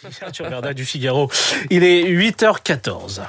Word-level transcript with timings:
Tu 0.32 0.42
regardes 0.42 0.72
du 0.74 0.84
Figaro. 0.84 1.30
Il 1.70 1.84
est 1.84 2.04
8h14. 2.04 3.20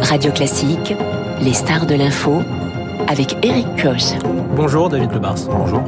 Radio 0.00 0.32
Classique, 0.32 0.94
les 1.40 1.54
stars 1.54 1.86
de 1.86 1.94
l'info 1.94 2.42
avec 3.08 3.36
Eric 3.42 3.66
Koch. 3.82 4.33
Bonjour 4.56 4.88
David 4.88 5.10
Lebars. 5.10 5.34
Bonjour. 5.48 5.82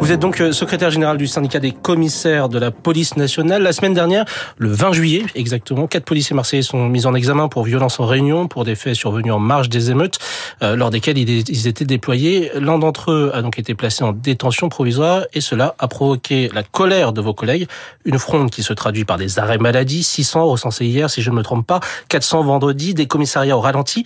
Vous 0.00 0.10
êtes 0.10 0.20
donc 0.20 0.40
euh, 0.40 0.50
secrétaire 0.50 0.90
général 0.90 1.18
du 1.18 1.26
syndicat 1.26 1.58
des 1.58 1.72
commissaires 1.72 2.48
de 2.48 2.58
la 2.58 2.70
police 2.70 3.16
nationale. 3.18 3.62
La 3.62 3.74
semaine 3.74 3.92
dernière, 3.92 4.24
le 4.56 4.70
20 4.70 4.92
juillet 4.94 5.26
exactement, 5.34 5.86
quatre 5.86 6.06
policiers 6.06 6.34
marseillais 6.34 6.62
sont 6.62 6.88
mis 6.88 7.04
en 7.04 7.14
examen 7.14 7.48
pour 7.48 7.64
violence 7.64 8.00
en 8.00 8.06
réunion 8.06 8.48
pour 8.48 8.64
des 8.64 8.74
faits 8.74 8.94
survenus 8.94 9.34
en 9.34 9.38
marge 9.38 9.68
des 9.68 9.90
émeutes, 9.90 10.18
euh, 10.62 10.76
lors 10.76 10.88
desquels 10.88 11.18
ils 11.18 11.66
étaient 11.66 11.84
déployés. 11.84 12.50
L'un 12.54 12.78
d'entre 12.78 13.12
eux 13.12 13.30
a 13.34 13.42
donc 13.42 13.58
été 13.58 13.74
placé 13.74 14.02
en 14.02 14.12
détention 14.12 14.70
provisoire 14.70 15.26
et 15.34 15.42
cela 15.42 15.74
a 15.78 15.86
provoqué 15.86 16.48
la 16.54 16.62
colère 16.62 17.12
de 17.12 17.20
vos 17.20 17.34
collègues. 17.34 17.68
Une 18.06 18.18
fronde 18.18 18.50
qui 18.50 18.62
se 18.62 18.72
traduit 18.72 19.04
par 19.04 19.18
des 19.18 19.38
arrêts 19.38 19.58
maladie, 19.58 20.02
600 20.02 20.46
recensés 20.46 20.86
hier 20.86 21.10
si 21.10 21.20
je 21.20 21.30
ne 21.30 21.36
me 21.36 21.42
trompe 21.42 21.66
pas, 21.66 21.80
400 22.08 22.44
vendredi, 22.44 22.94
des 22.94 23.06
commissariats 23.06 23.58
au 23.58 23.60
ralenti. 23.60 24.04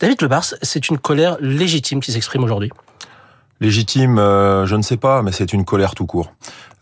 David 0.00 0.22
Lebars, 0.22 0.54
c'est 0.62 0.88
une 0.88 0.96
colère 0.96 1.36
légitime 1.40 2.00
qui 2.00 2.10
s'exprime 2.10 2.42
aujourd'hui. 2.42 2.70
Légitime, 3.60 4.18
euh, 4.18 4.64
je 4.64 4.74
ne 4.74 4.82
sais 4.82 4.96
pas, 4.96 5.20
mais 5.22 5.32
c'est 5.32 5.52
une 5.52 5.66
colère 5.66 5.94
tout 5.94 6.06
court. 6.06 6.32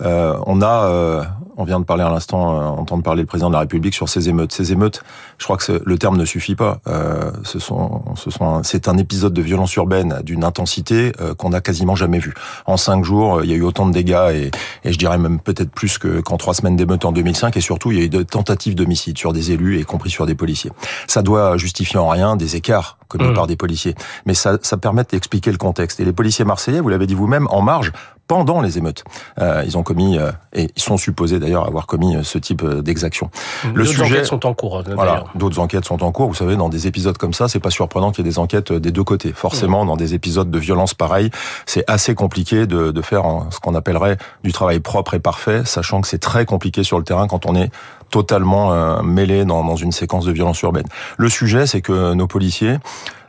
Euh, 0.03 0.37
on 0.47 0.63
a, 0.63 0.85
euh, 0.85 1.25
on 1.57 1.65
vient 1.65 1.81
de 1.81 1.85
parler 1.85 2.05
à 2.05 2.11
l'instant, 2.11 2.61
euh, 2.61 2.65
entendre 2.67 3.03
parler 3.03 3.23
le 3.23 3.27
président 3.27 3.49
de 3.49 3.55
la 3.55 3.61
République 3.61 3.95
sur 3.95 4.09
ces 4.09 4.29
émeutes. 4.29 4.53
Ces 4.53 4.73
émeutes, 4.73 5.03
je 5.39 5.45
crois 5.45 5.57
que 5.57 5.83
le 5.85 5.99
terme 5.99 6.17
ne 6.17 6.25
suffit 6.25 6.55
pas. 6.55 6.81
Euh, 6.87 7.33
ce 7.43 7.59
sont, 7.59 8.03
ce 8.15 8.31
sont, 8.31 8.63
c'est 8.63 8.89
un 8.89 8.97
épisode 8.97 9.33
de 9.33 9.43
violence 9.43 9.75
urbaine 9.75 10.21
d'une 10.23 10.45
intensité 10.45 11.13
qu'on 11.37 11.51
n'a 11.51 11.61
quasiment 11.61 11.97
jamais 11.97 12.19
vu. 12.19 12.35
En 12.67 12.77
cinq 12.77 13.05
jours, 13.05 13.43
il 13.43 13.51
y 13.51 13.53
a 13.53 13.57
eu 13.57 13.63
autant 13.63 13.87
de 13.87 13.93
dégâts 13.93 14.31
et, 14.33 14.51
et 14.85 14.93
je 14.93 14.99
dirais 14.99 15.19
même 15.19 15.41
peut-être 15.41 15.71
plus 15.71 15.99
que 15.99 16.21
qu'en 16.21 16.37
trois 16.37 16.55
semaines 16.55 16.77
d'émeutes 16.77 17.05
en 17.05 17.13
2005. 17.13 17.57
Et 17.57 17.61
surtout, 17.61 17.91
il 17.91 17.99
y 17.99 18.01
a 18.01 18.05
eu 18.05 18.09
de 18.09 18.23
tentatives 18.23 18.75
d'homicide 18.75 19.19
sur 19.19 19.33
des 19.33 19.51
élus, 19.51 19.81
y 19.81 19.85
compris 19.85 20.11
sur 20.11 20.27
des 20.27 20.35
policiers. 20.35 20.71
Ça 21.07 21.23
doit 21.23 21.57
justifier 21.57 21.99
en 21.99 22.09
rien 22.09 22.37
des 22.37 22.57
écarts 22.57 22.99
commis 23.09 23.29
mmh. 23.29 23.35
par 23.35 23.47
des 23.47 23.57
policiers, 23.57 23.95
mais 24.27 24.35
ça, 24.35 24.59
ça 24.63 24.77
permet 24.77 25.03
d'expliquer 25.03 25.51
le 25.51 25.57
contexte. 25.57 25.99
Et 25.99 26.05
les 26.05 26.13
policiers 26.13 26.45
marseillais, 26.45 26.81
vous 26.81 26.91
l'avez 26.91 27.07
dit 27.07 27.15
vous-même, 27.15 27.49
en 27.51 27.63
marge, 27.63 27.93
pendant 28.29 28.61
les 28.61 28.79
émeutes. 28.79 29.03
Euh, 29.41 29.65
ils 29.67 29.77
ont 29.77 29.83
commis, 29.83 30.19
euh, 30.19 30.31
et 30.53 30.69
ils 30.77 30.83
sont 30.83 30.99
supposés 30.99 31.41
d'ailleurs 31.41 31.67
avoir 31.67 31.87
commis 31.87 32.15
euh, 32.15 32.23
ce 32.23 32.39
type 32.39 32.63
euh, 32.63 32.83
d'exaction. 32.83 33.31
Le 33.75 33.85
sujet, 33.85 34.05
enquêtes 34.05 34.27
sont 34.27 34.47
en 34.47 34.55
cours. 34.55 34.83
Voilà, 34.95 35.25
d'autres 35.35 35.59
enquêtes 35.59 35.87
sont 35.87 36.03
en 36.05 36.13
cours. 36.13 36.29
Vous 36.29 36.35
savez, 36.35 36.57
dans 36.57 36.69
des 36.69 36.87
épisodes 36.87 37.17
comme 37.17 37.33
ça, 37.33 37.49
c'est 37.49 37.59
pas 37.59 37.71
surprenant 37.71 38.13
qu'il 38.13 38.25
y 38.25 38.29
ait 38.29 38.31
des 38.31 38.39
enquêtes 38.39 38.73
des 38.73 38.93
deux 38.93 39.03
côtés. 39.03 39.33
Forcément, 39.33 39.85
dans 39.85 39.97
des 39.97 40.15
épisodes 40.15 40.51
de 40.51 40.59
violence 40.59 40.95
pareils, 40.95 41.31
c'est 41.67 41.85
assez 41.91 42.15
compliqué 42.15 42.67
de, 42.67 42.91
de 42.91 43.03
faire 43.03 43.25
ce 43.51 43.59
qu'on 43.59 43.75
appellerait 43.75 44.19
du 44.45 44.53
travail 44.53 44.81
propre 44.81 45.15
et 45.15 45.21
parfait, 45.21 45.63
sachant 45.65 46.03
que 46.03 46.07
c'est 46.07 46.19
très 46.19 46.45
compliqué 46.45 46.85
sur 46.85 46.99
le 46.99 47.05
terrain 47.05 47.27
quand 47.27 47.47
on 47.47 47.57
est 47.57 47.71
totalement 48.11 49.03
mêlé 49.03 49.45
dans, 49.45 49.65
dans 49.65 49.77
une 49.77 49.93
séquence 49.93 50.25
de 50.25 50.33
violence 50.33 50.61
urbaine. 50.63 50.87
Le 51.17 51.29
sujet, 51.29 51.67
c'est 51.67 51.81
que 51.81 52.15
nos 52.15 52.27
policiers 52.27 52.79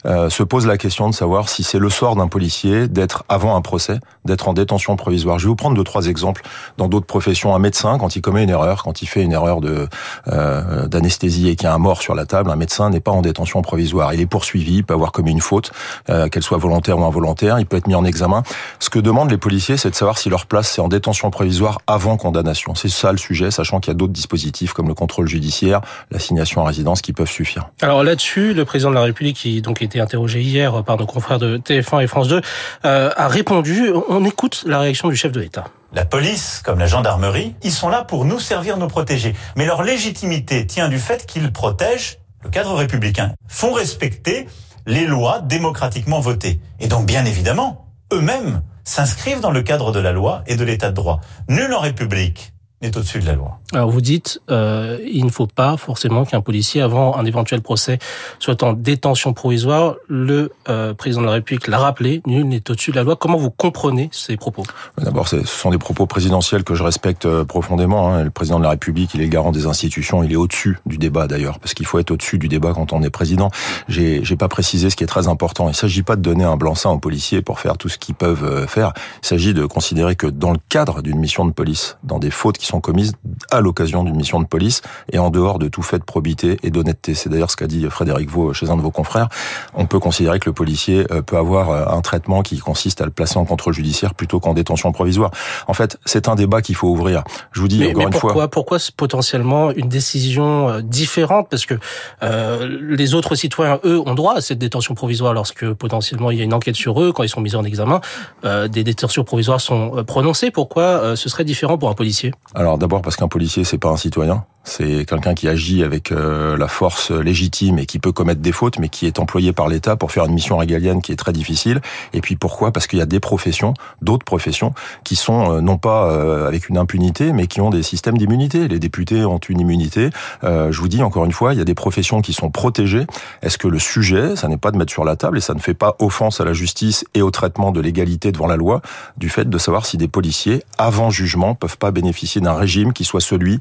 euh, 0.06 0.30
se 0.30 0.44
pose 0.44 0.66
la 0.66 0.78
question 0.78 1.10
de 1.10 1.14
savoir 1.14 1.50
si 1.50 1.64
c'est 1.64 1.80
le 1.80 1.90
sort 1.90 2.16
d'un 2.16 2.28
policier 2.28 2.88
d'être 2.88 3.26
avant 3.28 3.56
un 3.56 3.62
procès, 3.62 4.00
d'être 4.26 4.48
en 4.48 4.54
détention 4.54 4.96
provisoire. 4.96 5.40
Je 5.40 5.46
vais 5.46 5.50
vous 5.50 5.56
prendre 5.56 5.76
deux 5.76 5.84
trois 5.84 6.08
exemples 6.08 6.42
dans 6.78 6.88
d'autres 6.88 7.06
professions. 7.06 7.54
Un 7.54 7.60
médecin, 7.60 7.98
quand 7.98 8.16
il 8.16 8.22
commet 8.22 8.44
une 8.44 8.50
erreur, 8.50 8.84
quand 8.84 9.02
il 9.02 9.08
fait 9.08 9.22
une 9.22 9.34
erreur 9.34 9.60
de 9.60 9.88
euh, 10.28 10.88
d'anesthésie 10.88 11.50
et 11.50 11.56
qu'il 11.56 11.66
y 11.66 11.68
a 11.68 11.74
un 11.74 11.80
mort 11.80 12.02
sur 12.02 12.16
la 12.16 12.26
table, 12.26 12.50
un 12.50 12.56
médecin 12.56 12.90
n'est 12.90 13.00
pas 13.02 13.12
en 13.12 13.22
détention 13.22 13.62
provisoire. 13.62 14.14
Il 14.14 14.22
est 14.22 14.26
poursuivi, 14.26 14.78
il 14.78 14.84
peut 14.84 14.94
avoir 14.94 15.12
commis 15.12 15.32
une 15.32 15.42
faute, 15.42 15.72
euh, 16.10 16.30
qu'elle 16.30 16.44
soit 16.44 16.58
volontaire 16.58 16.98
ou 16.98 17.04
involontaire. 17.04 17.60
Il 17.60 17.66
peut 17.66 17.78
être 17.78 17.88
mis 17.88 17.96
en 17.96 18.06
examen. 18.06 18.44
Ce 18.80 18.90
que 18.90 19.00
demandent 19.00 19.32
les 19.32 19.38
policiers, 19.38 19.78
c'est 19.78 19.90
de 19.90 19.96
savoir 19.96 20.18
si 20.18 20.30
leur 20.30 20.46
place 20.46 20.72
c'est 20.72 20.82
en 20.82 20.88
détention 20.88 21.30
provisoire 21.30 21.80
avant 21.88 22.16
condamnation. 22.16 22.74
C'est 22.76 22.90
ça 22.90 23.12
le 23.12 23.18
sujet, 23.18 23.52
sachant 23.52 23.80
qu'il 23.80 23.92
y 23.92 23.96
a 23.96 23.98
d'autres 23.98 24.14
dispositifs 24.14 24.69
comme 24.74 24.88
le 24.88 24.94
contrôle 24.94 25.28
judiciaire, 25.28 25.82
l'assignation 26.12 26.62
à 26.62 26.68
résidence 26.68 27.02
qui 27.02 27.14
peuvent 27.14 27.30
suffire. 27.30 27.70
Alors 27.82 28.04
là-dessus, 28.04 28.54
le 28.54 28.66
président 28.66 28.90
de 28.90 28.96
la 28.96 29.04
République, 29.04 29.38
qui 29.38 29.62
donc 29.62 29.82
été 29.82 30.00
interrogé 30.00 30.42
hier 30.42 30.84
par 30.84 30.98
nos 30.98 31.06
confrères 31.06 31.40
de 31.40 31.58
TF1 31.58 32.04
et 32.04 32.08
France 32.08 32.28
2, 32.28 32.42
euh, 32.86 33.10
a 33.16 33.28
répondu. 33.28 33.92
On 34.10 34.26
écoute 34.26 34.64
la 34.66 34.80
réaction 34.80 35.10
du 35.10 35.16
chef 35.16 35.32
de 35.32 35.40
l'État. 35.40 35.66
La 35.94 36.06
police, 36.06 36.62
comme 36.64 36.78
la 36.78 36.86
gendarmerie, 36.86 37.56
ils 37.64 37.72
sont 37.72 37.90
là 37.90 38.04
pour 38.04 38.26
nous 38.26 38.40
servir, 38.40 38.78
nous 38.78 38.88
protéger. 38.88 39.34
Mais 39.56 39.66
leur 39.66 39.82
légitimité 39.82 40.68
tient 40.68 40.88
du 40.88 41.00
fait 41.00 41.26
qu'ils 41.26 41.52
protègent 41.52 42.20
le 42.44 42.50
cadre 42.50 42.76
républicain, 42.76 43.34
font 43.48 43.74
respecter 43.74 44.48
les 44.86 45.06
lois 45.06 45.42
démocratiquement 45.42 46.20
votées. 46.20 46.60
Et 46.80 46.88
donc, 46.88 47.06
bien 47.06 47.26
évidemment, 47.26 47.88
eux-mêmes 48.14 48.62
s'inscrivent 48.84 49.40
dans 49.40 49.52
le 49.52 49.62
cadre 49.62 49.92
de 49.92 50.00
la 50.00 50.12
loi 50.12 50.44
et 50.48 50.56
de 50.56 50.64
l'état 50.64 50.90
de 50.90 50.96
droit. 50.96 51.22
Nul 51.48 51.74
en 51.74 51.80
République 51.80 52.54
est 52.82 52.96
au-dessus 52.96 53.20
de 53.20 53.26
la 53.26 53.34
loi. 53.34 53.60
Alors 53.74 53.90
vous 53.90 54.02
dites, 54.02 54.42
euh, 54.50 54.98
il 55.06 55.26
ne 55.26 55.30
faut 55.30 55.48
pas 55.48 55.76
forcément 55.76 56.24
qu'un 56.24 56.42
policier, 56.42 56.82
avant 56.82 57.18
un 57.18 57.26
éventuel 57.26 57.62
procès, 57.62 58.00
soit 58.40 58.64
en 58.64 58.74
détention 58.74 59.34
provisoire. 59.34 59.96
Le 60.08 60.52
euh, 60.70 60.94
président 60.94 61.22
de 61.22 61.26
la 61.26 61.34
République 61.34 61.68
l'a 61.68 61.78
rappelé, 61.78 62.22
nul 62.26 62.48
n'est 62.48 62.70
au-dessus 62.72 62.92
de 62.92 62.96
la 62.96 63.04
loi. 63.04 63.18
Comment 63.18 63.38
vous 63.38 63.52
comprenez 63.52 64.10
ces 64.14 64.38
propos? 64.38 64.64
D'abord, 64.98 65.28
ce 65.28 65.44
sont 65.44 65.72
des 65.72 65.78
propos 65.78 66.06
présidentiels 66.06 66.64
que 66.64 66.74
je 66.74 66.84
respecte 66.84 67.26
euh, 67.26 67.44
profondément. 67.44 68.14
Hein. 68.14 68.24
Le 68.24 68.30
président 68.30 68.60
de 68.60 68.64
la 68.64 68.72
République, 68.72 69.14
il 69.14 69.22
est 69.22 69.26
le 69.26 69.30
garant 69.30 69.52
des 69.52 69.66
institutions, 69.66 70.24
il 70.24 70.32
est 70.32 70.38
au-dessus 70.38 70.80
du 70.86 70.98
débat 70.98 71.28
d'ailleurs, 71.28 71.60
parce 71.60 71.74
qu'il 71.74 71.86
faut 71.86 72.00
être 72.00 72.12
au-dessus 72.12 72.38
du 72.38 72.48
débat 72.48 72.72
quand 72.74 72.94
on 72.94 73.04
est 73.04 73.10
président. 73.10 73.52
J'ai, 73.90 74.24
j'ai 74.24 74.36
pas 74.38 74.48
précisé 74.48 74.90
ce 74.90 74.96
qui 74.96 75.04
est 75.04 75.08
très 75.08 75.28
important. 75.28 75.68
Il 75.68 75.76
s'agit 75.76 76.04
pas 76.04 76.16
de 76.16 76.22
donner 76.22 76.46
un 76.46 76.56
blanc-seing 76.56 76.92
aux 76.92 77.00
policiers 77.00 77.42
pour 77.42 77.60
faire 77.60 77.78
tout 77.78 77.90
ce 77.90 77.98
qu'ils 77.98 78.16
peuvent 78.16 78.46
euh, 78.46 78.68
faire. 78.68 78.94
Il 79.22 79.28
s'agit 79.28 79.54
de 79.54 79.66
considérer 79.66 80.16
que 80.16 80.28
dans 80.28 80.52
le 80.52 80.60
cadre 80.70 81.02
d'une 81.02 81.20
mission 81.20 81.46
de 81.46 81.52
police, 81.52 81.98
dans 82.04 82.20
des 82.20 82.32
fautes 82.32 82.58
qui 82.58 82.69
sont 82.70 82.82
commises 82.82 83.14
à 83.52 83.62
l'occasion 83.62 84.04
d'une 84.04 84.16
mission 84.16 84.40
de 84.40 84.46
police 84.46 84.82
et 85.12 85.20
en 85.20 85.30
dehors 85.30 85.60
de 85.60 85.68
tout 85.68 85.82
fait 85.82 86.00
de 86.00 86.04
probité 86.04 86.58
et 86.64 86.70
d'honnêteté. 86.70 87.14
C'est 87.14 87.30
d'ailleurs 87.30 87.52
ce 87.52 87.58
qu'a 87.58 87.68
dit 87.68 87.86
Frédéric 87.90 88.30
Vaux 88.30 88.54
chez 88.54 88.70
un 88.70 88.78
de 88.78 88.82
vos 88.82 88.92
confrères. 88.92 89.30
On 89.74 89.86
peut 89.86 90.00
considérer 90.00 90.40
que 90.40 90.50
le 90.50 90.54
policier 90.54 91.06
euh, 91.12 91.22
peut 91.22 91.38
avoir 91.38 91.70
euh, 91.70 91.86
un 91.88 92.02
traitement 92.02 92.42
qui 92.42 92.60
consiste 92.60 93.02
à 93.02 93.06
le 93.06 93.12
placer 93.12 93.38
en 93.38 93.46
contrôle 93.46 93.74
judiciaire 93.74 94.14
plutôt 94.14 94.40
qu'en 94.40 94.54
détention 94.54 94.92
provisoire. 94.92 95.32
En 95.68 95.74
fait, 95.74 95.98
c'est 96.06 96.28
un 96.28 96.36
débat 96.36 96.62
qu'il 96.62 96.76
faut 96.76 96.88
ouvrir. 96.88 97.24
Je 97.52 97.62
vous 97.62 97.68
dis 97.68 97.80
mais, 97.80 97.90
encore 97.90 97.98
mais 97.98 98.04
une 98.06 98.10
pourquoi, 98.12 98.34
fois. 98.34 98.48
Pourquoi 98.50 98.78
potentiellement 98.96 99.72
une 99.72 99.90
décision 99.90 100.70
euh, 100.70 100.82
différente? 100.82 101.48
Parce 101.50 101.66
que 101.66 101.76
euh, 102.24 102.80
les 102.82 103.14
autres 103.14 103.36
citoyens, 103.36 103.80
eux, 103.86 104.00
ont 104.00 104.16
droit 104.16 104.36
à 104.36 104.42
cette 104.42 104.60
détention 104.60 104.94
provisoire 104.96 105.34
lorsque 105.34 105.72
potentiellement 105.74 106.32
il 106.32 106.38
y 106.38 106.42
a 106.42 106.44
une 106.44 106.54
enquête 106.54 106.76
sur 106.76 107.02
eux, 107.02 107.12
quand 107.12 107.24
ils 107.24 107.30
sont 107.30 107.42
mis 107.42 107.56
en 107.56 107.64
examen, 107.64 108.02
euh, 108.46 108.68
des 108.68 108.84
détentions 108.84 109.24
provisoires 109.24 109.62
sont 109.62 110.04
prononcées. 110.06 110.52
Pourquoi 110.52 110.84
euh, 110.84 111.16
ce 111.16 111.30
serait 111.30 111.46
différent 111.46 111.78
pour 111.78 111.90
un 111.90 111.94
policier? 111.94 112.34
Alors 112.60 112.78
d'abord 112.78 113.02
parce 113.02 113.16
qu'un 113.16 113.30
policier, 113.30 113.64
c'est 113.64 113.78
pas 113.78 113.88
un 113.88 113.96
citoyen. 113.96 114.44
C'est 114.66 115.06
quelqu'un 115.06 115.34
qui 115.34 115.48
agit 115.48 115.84
avec 115.84 116.12
euh, 116.12 116.58
la 116.58 116.68
force 116.68 117.12
légitime 117.12 117.80
et 117.80 117.86
qui 117.86 117.98
peut 117.98 118.12
commettre 118.12 118.42
des 118.42 118.52
fautes, 118.52 118.78
mais 118.78 118.90
qui 118.90 119.08
est 119.08 119.18
employé 119.18 119.54
par 119.54 119.70
l'État 119.70 119.96
pour 119.96 120.12
faire 120.12 120.26
une 120.26 120.34
mission 120.34 120.58
régalienne 120.58 121.02
qui 121.02 121.14
est 121.14 121.16
très 121.16 121.32
difficile. 121.32 121.82
Et 122.14 122.20
puis 122.20 122.36
pourquoi? 122.36 122.74
Parce 122.74 122.86
qu'il 122.86 123.00
y 123.00 123.02
a 123.02 123.06
des 123.06 123.22
professions, 123.22 123.74
d'autres 124.02 124.26
professions, 124.26 124.74
qui 125.06 125.16
sont 125.16 125.54
euh, 125.54 125.62
non 125.62 125.78
pas 125.78 126.12
euh, 126.12 126.48
avec 126.48 126.68
une 126.68 126.78
impunité, 126.78 127.32
mais 127.32 127.48
qui 127.48 127.62
ont 127.62 127.70
des 127.70 127.82
systèmes 127.82 128.18
d'immunité. 128.18 128.68
Les 128.68 128.80
députés 128.80 129.24
ont 129.24 129.40
une 129.40 129.62
immunité. 129.62 130.10
je 130.44 130.78
vous 130.78 130.90
dis 130.90 131.02
encore 131.02 131.24
une 131.26 131.32
fois, 131.32 131.54
il 131.54 131.58
y 131.58 131.62
a 131.62 131.66
des 131.66 131.74
professions 131.74 132.22
qui 132.22 132.34
sont 132.34 132.52
protégées. 132.52 133.08
Est-ce 133.42 133.58
que 133.58 133.70
le 133.70 133.80
sujet, 133.80 134.36
ça 134.36 134.50
n'est 134.50 134.58
pas 134.58 134.72
de 134.72 134.78
mettre 134.78 134.92
sur 134.92 135.06
la 135.06 135.16
table 135.16 135.38
et 135.38 135.42
ça 135.42 135.54
ne 135.54 135.60
fait 135.60 135.74
pas 135.74 135.96
offense 136.00 136.42
à 136.42 136.46
la 136.46 136.54
justice 136.54 137.06
et 137.14 137.22
au 137.22 137.32
traitement 137.32 137.72
de 137.72 137.80
l'égalité 137.80 138.32
devant 138.32 138.48
la 138.48 138.58
loi, 138.58 138.82
du 139.18 139.30
fait 139.30 139.50
de 139.50 139.58
savoir 139.58 139.86
si 139.86 139.98
des 139.98 140.10
policiers, 140.10 140.64
avant 140.78 141.10
jugement, 141.10 141.56
peuvent 141.56 141.78
pas 141.78 141.92
bénéficier 141.92 142.42
d'un 142.42 142.49
régime 142.54 142.94
qui 142.94 143.04
soit 143.04 143.22
celui 143.22 143.60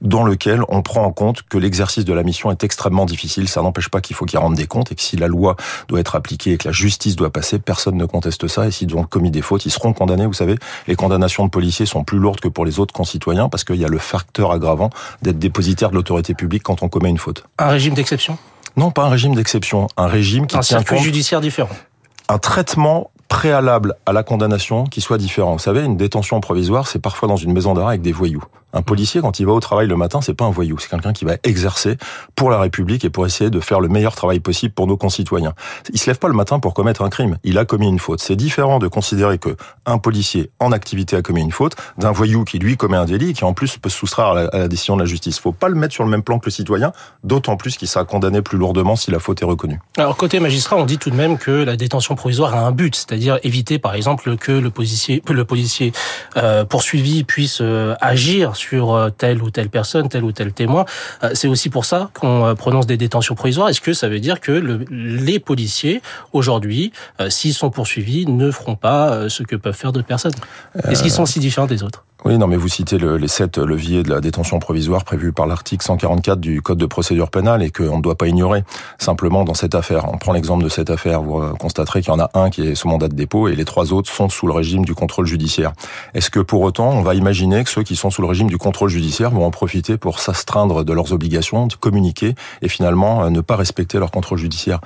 dans 0.00 0.24
lequel 0.24 0.62
on 0.68 0.82
prend 0.82 1.04
en 1.04 1.12
compte 1.12 1.42
que 1.42 1.58
l'exercice 1.58 2.04
de 2.04 2.12
la 2.12 2.22
mission 2.22 2.50
est 2.50 2.64
extrêmement 2.64 3.04
difficile. 3.04 3.48
Ça 3.48 3.60
n'empêche 3.60 3.88
pas 3.88 4.00
qu'il 4.00 4.16
faut 4.16 4.24
qu'ils 4.24 4.38
rendent 4.38 4.54
des 4.54 4.66
comptes 4.66 4.92
et 4.92 4.94
que 4.94 5.02
si 5.02 5.16
la 5.16 5.28
loi 5.28 5.56
doit 5.88 6.00
être 6.00 6.14
appliquée 6.14 6.52
et 6.52 6.56
que 6.56 6.68
la 6.68 6.72
justice 6.72 7.16
doit 7.16 7.30
passer, 7.30 7.58
personne 7.58 7.96
ne 7.96 8.06
conteste 8.06 8.48
ça. 8.48 8.66
Et 8.66 8.70
s'ils 8.70 8.94
ont 8.96 9.04
commis 9.04 9.30
des 9.30 9.42
fautes, 9.42 9.66
ils 9.66 9.70
seront 9.70 9.92
condamnés. 9.92 10.26
Vous 10.26 10.32
savez, 10.32 10.56
les 10.86 10.96
condamnations 10.96 11.44
de 11.44 11.50
policiers 11.50 11.86
sont 11.86 12.02
plus 12.02 12.18
lourdes 12.18 12.40
que 12.40 12.48
pour 12.48 12.64
les 12.64 12.78
autres 12.80 12.94
concitoyens 12.94 13.48
parce 13.48 13.64
qu'il 13.64 13.76
y 13.76 13.84
a 13.84 13.88
le 13.88 13.98
facteur 13.98 14.52
aggravant 14.52 14.90
d'être 15.20 15.38
dépositaire 15.38 15.90
de 15.90 15.96
l'autorité 15.96 16.34
publique 16.34 16.62
quand 16.62 16.82
on 16.82 16.88
commet 16.88 17.10
une 17.10 17.18
faute. 17.18 17.44
Un 17.58 17.68
régime 17.68 17.94
d'exception? 17.94 18.38
Non, 18.76 18.90
pas 18.90 19.04
un 19.04 19.10
régime 19.10 19.34
d'exception. 19.34 19.88
Un 19.98 20.06
régime 20.06 20.46
qui 20.46 20.56
un 20.56 20.60
tient 20.60 20.78
circuit 20.78 20.96
compte 20.96 21.04
judiciaire 21.04 21.42
différent. 21.42 21.68
un 22.28 22.38
traitement 22.38 23.10
préalable 23.30 23.94
à 24.04 24.12
la 24.12 24.22
condamnation 24.22 24.84
qui 24.84 25.00
soit 25.00 25.16
différent. 25.16 25.52
Vous 25.52 25.60
savez, 25.60 25.82
une 25.82 25.96
détention 25.96 26.40
provisoire, 26.40 26.86
c'est 26.86 26.98
parfois 26.98 27.28
dans 27.28 27.36
une 27.36 27.52
maison 27.54 27.72
d'arrêt 27.72 27.92
avec 27.92 28.02
des 28.02 28.12
voyous. 28.12 28.44
Un 28.72 28.82
policier, 28.82 29.20
quand 29.20 29.40
il 29.40 29.46
va 29.46 29.52
au 29.52 29.60
travail 29.60 29.88
le 29.88 29.96
matin, 29.96 30.20
c'est 30.20 30.34
pas 30.34 30.44
un 30.44 30.50
voyou, 30.50 30.78
c'est 30.78 30.88
quelqu'un 30.88 31.12
qui 31.12 31.24
va 31.24 31.34
exercer 31.44 31.96
pour 32.36 32.50
la 32.50 32.60
République 32.60 33.04
et 33.04 33.10
pour 33.10 33.26
essayer 33.26 33.50
de 33.50 33.60
faire 33.60 33.80
le 33.80 33.88
meilleur 33.88 34.14
travail 34.14 34.40
possible 34.40 34.72
pour 34.72 34.86
nos 34.86 34.96
concitoyens. 34.96 35.54
Il 35.92 35.98
se 35.98 36.06
lève 36.06 36.18
pas 36.18 36.28
le 36.28 36.34
matin 36.34 36.60
pour 36.60 36.74
commettre 36.74 37.02
un 37.02 37.10
crime, 37.10 37.38
il 37.42 37.58
a 37.58 37.64
commis 37.64 37.88
une 37.88 37.98
faute. 37.98 38.20
C'est 38.20 38.36
différent 38.36 38.78
de 38.78 38.88
considérer 38.88 39.38
que 39.38 39.56
un 39.86 39.98
policier 39.98 40.50
en 40.60 40.72
activité 40.72 41.16
a 41.16 41.22
commis 41.22 41.40
une 41.40 41.52
faute 41.52 41.74
d'un 41.98 42.12
voyou 42.12 42.44
qui 42.44 42.58
lui 42.58 42.76
commet 42.76 42.96
un 42.96 43.04
délit 43.04 43.30
et 43.30 43.32
qui 43.32 43.44
en 43.44 43.52
plus 43.52 43.76
peut 43.76 43.88
se 43.88 43.98
soustraire 43.98 44.28
à 44.28 44.34
la, 44.52 44.68
décision 44.68 44.96
de 44.96 45.02
la 45.02 45.06
justice. 45.06 45.38
Faut 45.38 45.52
pas 45.52 45.68
le 45.68 45.74
mettre 45.74 45.94
sur 45.94 46.04
le 46.04 46.10
même 46.10 46.22
plan 46.22 46.38
que 46.38 46.46
le 46.46 46.50
citoyen, 46.50 46.92
d'autant 47.24 47.56
plus 47.56 47.76
qu'il 47.76 47.88
sera 47.88 48.04
condamné 48.04 48.42
plus 48.42 48.58
lourdement 48.58 48.96
si 48.96 49.10
la 49.10 49.18
faute 49.18 49.42
est 49.42 49.46
reconnue. 49.46 49.80
Alors 49.96 50.16
côté 50.16 50.38
magistrat, 50.38 50.76
on 50.76 50.84
dit 50.84 50.98
tout 50.98 51.10
de 51.10 51.16
même 51.16 51.38
que 51.38 51.50
la 51.50 51.76
détention 51.76 52.14
provisoire 52.14 52.54
a 52.54 52.60
un 52.60 52.72
but, 52.72 52.94
c'est-à-dire 52.94 53.38
éviter 53.42 53.78
par 53.78 53.94
exemple 53.94 54.36
que 54.36 54.52
le 54.52 54.70
policier, 54.70 55.22
le 55.28 55.44
policier 55.44 55.92
euh, 56.36 56.64
poursuivi 56.64 57.24
puisse 57.24 57.58
euh, 57.60 57.94
agir 58.00 58.56
sur 58.60 58.94
euh, 58.94 59.10
telle 59.10 59.42
ou 59.42 59.50
telle 59.50 59.68
personne, 59.68 60.08
tel 60.08 60.24
ou 60.24 60.32
tel 60.32 60.52
témoin. 60.52 60.84
Euh, 61.24 61.30
c'est 61.34 61.48
aussi 61.48 61.70
pour 61.70 61.84
ça 61.84 62.10
qu'on 62.14 62.54
prononce 62.56 62.86
des 62.86 62.96
détentions 62.96 63.34
provisoires. 63.34 63.68
Est-ce 63.68 63.80
que 63.80 63.92
ça 63.92 64.08
veut 64.08 64.20
dire 64.20 64.40
que 64.40 64.52
le, 64.52 64.84
les 64.90 65.38
policiers, 65.38 66.02
aujourd'hui, 66.32 66.92
s'ils 67.28 67.54
sont 67.54 67.70
poursuivis, 67.70 68.26
ne 68.26 68.50
feront 68.50 68.76
pas 68.76 69.28
ce 69.28 69.42
que 69.42 69.56
peuvent 69.56 69.74
faire 69.74 69.92
d'autres 69.92 70.06
personnes? 70.06 70.32
Est-ce 70.88 71.02
qu'ils 71.02 71.10
sont 71.10 71.26
si 71.26 71.40
différents 71.40 71.66
des 71.66 71.82
autres? 71.82 72.04
Oui, 72.24 72.36
non, 72.36 72.46
mais 72.46 72.56
vous 72.56 72.68
citez 72.68 72.98
le, 72.98 73.16
les 73.16 73.28
sept 73.28 73.56
leviers 73.56 74.02
de 74.02 74.10
la 74.10 74.20
détention 74.20 74.58
provisoire 74.58 75.04
prévus 75.04 75.32
par 75.32 75.46
l'article 75.46 75.84
144 75.84 76.38
du 76.38 76.60
Code 76.60 76.76
de 76.76 76.86
procédure 76.86 77.30
pénale 77.30 77.62
et 77.62 77.70
qu'on 77.70 77.96
ne 77.96 78.02
doit 78.02 78.14
pas 78.14 78.26
ignorer. 78.26 78.62
Simplement, 78.98 79.44
dans 79.44 79.54
cette 79.54 79.74
affaire, 79.74 80.06
on 80.12 80.18
prend 80.18 80.32
l'exemple 80.32 80.62
de 80.62 80.68
cette 80.68 80.90
affaire, 80.90 81.22
vous 81.22 81.40
constaterez 81.56 82.02
qu'il 82.02 82.12
y 82.12 82.14
en 82.14 82.20
a 82.20 82.30
un 82.34 82.50
qui 82.50 82.68
est 82.68 82.74
sous 82.74 82.88
mandat 82.88 83.08
de 83.08 83.14
dépôt 83.14 83.48
et 83.48 83.56
les 83.56 83.64
trois 83.64 83.92
autres 83.92 84.10
sont 84.10 84.28
sous 84.28 84.46
le 84.46 84.52
régime 84.52 84.84
du 84.84 84.94
contrôle 84.94 85.26
judiciaire. 85.26 85.72
Est-ce 86.14 86.28
que 86.28 86.40
pour 86.40 86.60
autant, 86.60 86.90
on 86.90 87.02
va 87.02 87.14
imaginer 87.14 87.64
que 87.64 87.70
ceux 87.70 87.82
qui 87.82 87.96
sont 87.96 88.10
sous 88.10 88.20
le 88.20 88.28
régime 88.28 88.48
du 88.48 88.58
contrôle 88.58 88.90
judiciaire 88.90 89.30
vont 89.30 89.46
en 89.46 89.50
profiter 89.50 89.96
pour 89.96 90.20
s'astreindre 90.20 90.84
de 90.84 90.92
leurs 90.92 91.12
obligations, 91.12 91.68
de 91.68 91.74
communiquer 91.74 92.34
et 92.60 92.68
finalement 92.68 93.24
euh, 93.24 93.30
ne 93.30 93.40
pas 93.40 93.56
respecter 93.56 93.98
leur 93.98 94.10
contrôle 94.10 94.38
judiciaire? 94.38 94.80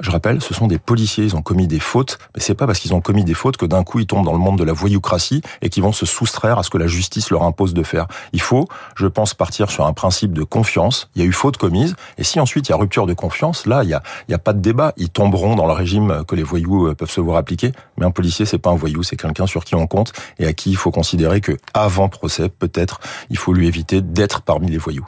Je 0.00 0.10
rappelle, 0.10 0.40
ce 0.40 0.54
sont 0.54 0.66
des 0.66 0.78
policiers, 0.78 1.24
ils 1.24 1.36
ont 1.36 1.42
commis 1.42 1.66
des 1.66 1.80
fautes, 1.80 2.18
mais 2.34 2.40
c'est 2.40 2.54
pas 2.54 2.66
parce 2.66 2.78
qu'ils 2.78 2.94
ont 2.94 3.00
commis 3.00 3.24
des 3.24 3.34
fautes 3.34 3.56
que 3.56 3.66
d'un 3.66 3.82
coup 3.82 3.98
ils 3.98 4.06
tombent 4.06 4.24
dans 4.24 4.32
le 4.32 4.38
monde 4.38 4.58
de 4.58 4.64
la 4.64 4.72
voyoucratie 4.72 5.42
et 5.62 5.68
qu'ils 5.70 5.82
vont 5.82 5.92
se 5.92 6.06
soustraire 6.06 6.58
à 6.58 6.62
ce 6.62 6.70
que 6.70 6.78
la 6.78 6.86
justice 6.86 7.30
leur 7.30 7.42
impose 7.42 7.74
de 7.74 7.82
faire. 7.82 8.06
Il 8.32 8.40
faut, 8.40 8.68
je 8.96 9.06
pense, 9.06 9.34
partir 9.34 9.70
sur 9.70 9.86
un 9.86 9.92
principe 9.92 10.32
de 10.32 10.44
confiance. 10.44 11.10
Il 11.14 11.22
y 11.22 11.24
a 11.24 11.28
eu 11.28 11.32
faute 11.32 11.56
commise, 11.56 11.96
et 12.16 12.24
si 12.24 12.38
ensuite 12.40 12.68
il 12.68 12.72
y 12.72 12.74
a 12.74 12.76
rupture 12.76 13.06
de 13.06 13.14
confiance, 13.14 13.66
là 13.66 13.82
il 13.82 13.90
y 13.90 13.94
a, 13.94 14.02
il 14.28 14.32
y 14.32 14.34
a 14.34 14.38
pas 14.38 14.52
de 14.52 14.60
débat. 14.60 14.92
Ils 14.96 15.10
tomberont 15.10 15.56
dans 15.56 15.66
le 15.66 15.72
régime 15.72 16.24
que 16.26 16.36
les 16.36 16.42
voyous 16.42 16.88
euh, 16.88 16.94
peuvent 16.94 17.10
se 17.10 17.20
voir 17.20 17.36
appliquer. 17.36 17.72
Mais 17.96 18.06
un 18.06 18.10
policier, 18.10 18.46
c'est 18.46 18.58
pas 18.58 18.70
un 18.70 18.76
voyou, 18.76 19.02
c'est 19.02 19.16
quelqu'un 19.16 19.46
sur 19.46 19.64
qui 19.64 19.74
on 19.74 19.86
compte 19.86 20.12
et 20.38 20.46
à 20.46 20.52
qui 20.52 20.70
il 20.70 20.76
faut 20.76 20.90
considérer 20.90 21.40
que 21.40 21.56
avant 21.74 22.08
procès, 22.08 22.48
peut-être, 22.48 23.00
il 23.30 23.36
faut 23.36 23.52
lui 23.52 23.66
éviter 23.66 24.00
d'être 24.00 24.42
parmi 24.42 24.70
les 24.70 24.78
voyous. 24.78 25.06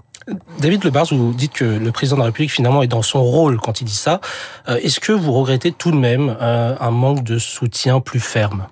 David 0.58 0.84
Lebars, 0.84 1.06
vous 1.10 1.32
dites 1.32 1.52
que 1.52 1.64
le 1.64 1.92
président 1.92 2.16
de 2.16 2.20
la 2.20 2.26
République 2.26 2.50
finalement 2.50 2.82
est 2.82 2.88
dans 2.88 3.02
son 3.02 3.22
rôle 3.22 3.58
quand 3.58 3.80
il 3.80 3.84
dit 3.84 3.94
ça. 3.94 4.20
Euh, 4.68 4.78
est-ce 4.82 5.00
que 5.00 5.12
vous 5.12 5.32
regrettez 5.32 5.72
tout 5.72 5.90
de 5.90 5.96
même 5.96 6.36
euh, 6.40 6.74
un 6.80 6.90
manque 6.90 7.22
de 7.22 7.38
soutien 7.38 8.00
plus 8.00 8.20
ferme? 8.20 8.66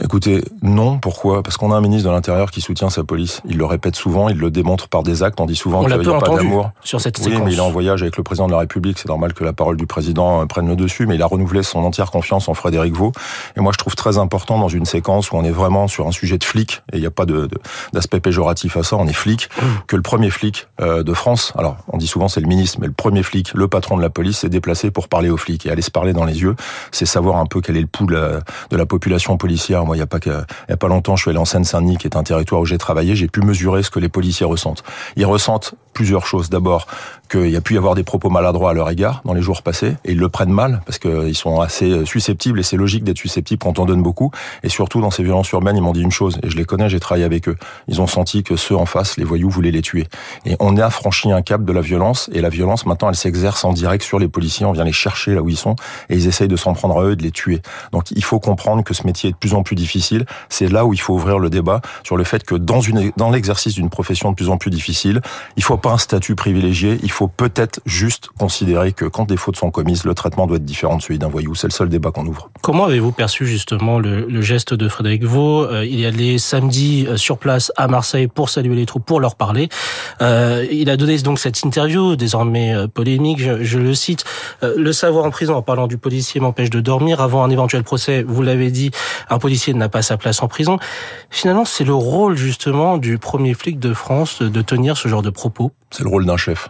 Écoutez, 0.00 0.42
non. 0.62 0.98
Pourquoi? 0.98 1.42
Parce 1.42 1.56
qu'on 1.56 1.72
a 1.72 1.76
un 1.76 1.80
ministre 1.80 2.08
de 2.08 2.14
l'Intérieur 2.14 2.50
qui 2.50 2.60
soutient 2.60 2.90
sa 2.90 3.02
police. 3.02 3.40
Il 3.44 3.58
le 3.58 3.64
répète 3.64 3.96
souvent, 3.96 4.28
il 4.28 4.38
le 4.38 4.50
démontre 4.50 4.88
par 4.88 5.02
des 5.02 5.22
actes. 5.22 5.40
On 5.40 5.46
dit 5.46 5.56
souvent 5.56 5.84
qu'il 5.84 5.98
n'y 5.98 6.08
a 6.08 6.18
pas 6.20 6.36
d'amour. 6.36 6.70
Sur 6.82 7.00
cette 7.00 7.18
oui, 7.18 7.34
mais 7.44 7.52
il 7.52 7.58
est 7.58 7.62
en 7.62 7.70
voyage 7.70 8.02
avec 8.02 8.16
le 8.16 8.22
président 8.22 8.46
de 8.46 8.52
la 8.52 8.58
République. 8.58 8.98
C'est 8.98 9.08
normal 9.08 9.32
que 9.32 9.44
la 9.44 9.52
parole 9.52 9.76
du 9.76 9.86
président 9.86 10.42
euh, 10.42 10.46
prenne 10.46 10.68
le 10.68 10.76
dessus, 10.76 11.06
mais 11.06 11.16
il 11.16 11.22
a 11.22 11.26
renouvelé 11.26 11.62
son 11.62 11.80
entière 11.80 12.10
confiance 12.10 12.48
en 12.48 12.54
Frédéric 12.54 12.94
Vaux. 12.94 13.12
Et 13.56 13.60
moi, 13.60 13.72
je 13.72 13.78
trouve 13.78 13.96
très 13.96 14.18
important 14.18 14.58
dans 14.58 14.68
une 14.68 14.84
séquence 14.84 15.32
où 15.32 15.36
on 15.36 15.44
est 15.44 15.50
vraiment 15.50 15.88
sur 15.88 16.06
un 16.06 16.12
sujet 16.12 16.38
de 16.38 16.44
flic, 16.44 16.82
et 16.92 16.96
il 16.96 17.00
n'y 17.00 17.06
a 17.06 17.10
pas 17.10 17.26
d'aspect 17.26 18.18
de, 18.18 18.22
péjoratif 18.22 18.76
à 18.76 18.82
ça, 18.82 18.96
on 18.96 19.06
est 19.06 19.12
flic, 19.12 19.48
mmh. 19.56 19.66
que 19.86 19.96
le 19.96 20.02
premier 20.02 20.30
flic 20.30 20.68
euh, 20.80 21.02
de 21.02 21.14
France, 21.14 21.52
alors 21.56 21.76
on 21.88 21.98
dit 21.98 22.06
souvent 22.06 22.28
c'est 22.28 22.40
le 22.40 22.46
ministre, 22.46 22.78
mais 22.80 22.86
le 22.86 22.92
premier 22.92 23.22
flic, 23.22 23.52
le 23.54 23.68
patron 23.68 23.96
de 23.96 24.02
la 24.02 24.10
police, 24.10 24.38
s'est 24.38 24.48
déplacé 24.48 24.90
pour 24.90 25.08
parler 25.08 25.30
aux 25.30 25.36
flics 25.36 25.66
et 25.66 25.70
aller 25.70 25.82
se 25.82 25.90
parler 25.90 26.12
dans 26.12 26.24
les 26.24 26.42
yeux. 26.42 26.54
C'est 26.92 27.06
savoir 27.06 27.36
un 27.36 27.46
peu 27.46 27.60
quel 27.60 27.76
est 27.76 27.80
le 27.80 27.86
pouls 27.86 28.06
de 28.06 28.76
la 28.76 28.86
population 28.86 29.36
policière. 29.36 29.79
Moi, 29.84 29.96
il 29.96 29.98
n'y 29.98 30.02
a 30.02 30.06
pas 30.06 30.18
a 30.68 30.76
pas 30.76 30.88
longtemps, 30.88 31.16
je 31.16 31.22
suis 31.22 31.30
allé 31.30 31.38
en 31.38 31.44
Seine-Saint-Denis, 31.44 31.98
qui 31.98 32.06
est 32.06 32.16
un 32.16 32.22
territoire 32.22 32.60
où 32.60 32.66
j'ai 32.66 32.78
travaillé. 32.78 33.14
J'ai 33.16 33.28
pu 33.28 33.40
mesurer 33.40 33.82
ce 33.82 33.90
que 33.90 33.98
les 33.98 34.08
policiers 34.08 34.46
ressentent. 34.46 34.82
Ils 35.16 35.26
ressentent 35.26 35.74
plusieurs 35.92 36.26
choses. 36.26 36.50
D'abord, 36.50 36.86
qu'il 37.30 37.50
y 37.50 37.56
a 37.56 37.60
pu 37.60 37.74
y 37.74 37.78
avoir 37.78 37.94
des 37.94 38.02
propos 38.02 38.28
maladroits 38.28 38.70
à 38.70 38.74
leur 38.74 38.90
égard 38.90 39.22
dans 39.24 39.34
les 39.34 39.42
jours 39.42 39.62
passés, 39.62 39.96
et 40.04 40.12
ils 40.12 40.18
le 40.18 40.28
prennent 40.28 40.52
mal, 40.52 40.82
parce 40.84 40.98
qu'ils 40.98 41.36
sont 41.36 41.60
assez 41.60 42.04
susceptibles, 42.04 42.60
et 42.60 42.62
c'est 42.62 42.76
logique 42.76 43.04
d'être 43.04 43.18
susceptible 43.18 43.60
quand 43.62 43.78
on 43.78 43.84
donne 43.84 44.02
beaucoup. 44.02 44.30
Et 44.62 44.68
surtout, 44.68 45.00
dans 45.00 45.10
ces 45.10 45.22
violences 45.22 45.50
urbaines, 45.50 45.76
ils 45.76 45.82
m'ont 45.82 45.92
dit 45.92 46.02
une 46.02 46.10
chose, 46.10 46.38
et 46.42 46.50
je 46.50 46.56
les 46.56 46.64
connais, 46.64 46.88
j'ai 46.88 47.00
travaillé 47.00 47.24
avec 47.24 47.48
eux. 47.48 47.56
Ils 47.88 48.00
ont 48.00 48.06
senti 48.06 48.42
que 48.42 48.56
ceux 48.56 48.76
en 48.76 48.86
face, 48.86 49.16
les 49.16 49.24
voyous, 49.24 49.50
voulaient 49.50 49.70
les 49.70 49.82
tuer. 49.82 50.06
Et 50.44 50.56
on 50.60 50.76
a 50.76 50.90
franchi 50.90 51.30
un 51.30 51.42
cap 51.42 51.64
de 51.64 51.72
la 51.72 51.80
violence, 51.80 52.30
et 52.32 52.40
la 52.40 52.48
violence, 52.48 52.86
maintenant, 52.86 53.08
elle 53.08 53.16
s'exerce 53.16 53.64
en 53.64 53.72
direct 53.72 54.04
sur 54.04 54.18
les 54.18 54.28
policiers, 54.28 54.66
on 54.66 54.72
vient 54.72 54.84
les 54.84 54.92
chercher 54.92 55.34
là 55.34 55.42
où 55.42 55.48
ils 55.48 55.56
sont, 55.56 55.76
et 56.08 56.16
ils 56.16 56.26
essayent 56.26 56.48
de 56.48 56.56
s'en 56.56 56.74
prendre 56.74 56.98
à 56.98 57.04
eux 57.04 57.12
et 57.12 57.16
de 57.16 57.22
les 57.22 57.30
tuer. 57.30 57.62
Donc 57.92 58.10
il 58.10 58.24
faut 58.24 58.40
comprendre 58.40 58.82
que 58.82 58.94
ce 58.94 59.06
métier 59.06 59.30
est 59.30 59.32
de 59.32 59.36
plus 59.36 59.54
en 59.54 59.62
plus 59.62 59.76
difficile. 59.76 60.24
C'est 60.48 60.68
là 60.68 60.84
où 60.84 60.92
il 60.92 61.00
faut 61.00 61.14
ouvrir 61.14 61.38
le 61.38 61.50
débat 61.50 61.80
sur 62.02 62.16
le 62.16 62.24
fait 62.24 62.44
que 62.44 62.54
dans 62.54 62.80
une, 62.80 63.12
dans 63.16 63.30
l'exercice 63.30 63.74
d'une 63.74 63.90
profession 63.90 64.30
de 64.30 64.36
plus 64.36 64.48
en 64.48 64.56
plus 64.56 64.70
difficile, 64.70 65.20
il 65.56 65.62
faut 65.62 65.74
pas 65.80 65.90
un 65.90 65.98
statut 65.98 66.34
privilégié, 66.34 66.98
il 67.02 67.10
faut 67.10 67.28
peut-être 67.28 67.80
juste 67.86 68.28
considérer 68.38 68.92
que 68.92 69.04
quand 69.04 69.26
des 69.26 69.36
fautes 69.36 69.56
sont 69.56 69.70
commises, 69.70 70.04
le 70.04 70.14
traitement 70.14 70.46
doit 70.46 70.56
être 70.56 70.64
différent 70.64 70.96
de 70.96 71.02
celui 71.02 71.18
d'un 71.18 71.28
voyou. 71.28 71.54
C'est 71.54 71.66
le 71.66 71.72
seul 71.72 71.88
débat 71.88 72.10
qu'on 72.10 72.26
ouvre. 72.26 72.50
Comment 72.62 72.84
avez-vous 72.84 73.12
perçu 73.12 73.46
justement 73.46 73.98
le, 73.98 74.26
le, 74.26 74.42
geste 74.42 74.74
de 74.74 74.88
Frédéric 74.88 75.24
Vaux 75.24 75.64
euh, 75.64 75.84
Il 75.84 75.98
y 75.98 76.06
a 76.06 76.10
les 76.10 76.38
samedis 76.38 77.06
euh, 77.08 77.16
sur 77.16 77.38
place 77.38 77.72
à 77.76 77.88
Marseille 77.88 78.28
pour 78.28 78.48
saluer 78.50 78.74
les 78.74 78.86
troupes, 78.86 79.04
pour 79.04 79.20
leur 79.20 79.34
parler. 79.34 79.68
Euh, 80.22 80.66
il 80.70 80.90
a 80.90 80.96
donné 80.96 81.18
donc 81.18 81.38
cette 81.38 81.62
interview, 81.62 82.16
désormais 82.16 82.74
euh, 82.74 82.86
polémique, 82.86 83.40
je, 83.40 83.62
je 83.64 83.78
le 83.78 83.94
cite. 83.94 84.24
le 84.62 84.92
savoir 84.92 85.24
en 85.24 85.30
prison, 85.30 85.54
en 85.54 85.62
parlant 85.62 85.86
du 85.86 85.98
policier, 85.98 86.40
m'empêche 86.40 86.70
de 86.70 86.80
dormir. 86.80 87.20
Avant 87.20 87.42
un 87.42 87.50
éventuel 87.50 87.82
procès, 87.82 88.22
vous 88.22 88.42
l'avez 88.42 88.70
dit, 88.70 88.90
un 89.28 89.38
policier 89.38 89.74
n'a 89.74 89.88
pas 89.88 90.02
sa 90.02 90.16
place 90.16 90.42
en 90.42 90.48
prison. 90.48 90.78
Finalement, 91.30 91.64
c'est 91.64 91.84
le 91.84 91.94
rôle 91.94 92.36
justement 92.36 92.98
du 92.98 93.18
premier 93.18 93.54
flic 93.54 93.78
de 93.78 93.94
France 93.94 94.42
de 94.42 94.62
tenir 94.62 94.96
ce 94.96 95.08
genre 95.08 95.22
de 95.22 95.30
propos. 95.30 95.69
C'est 95.90 96.02
le 96.02 96.08
rôle 96.08 96.26
d'un 96.26 96.36
chef. 96.36 96.68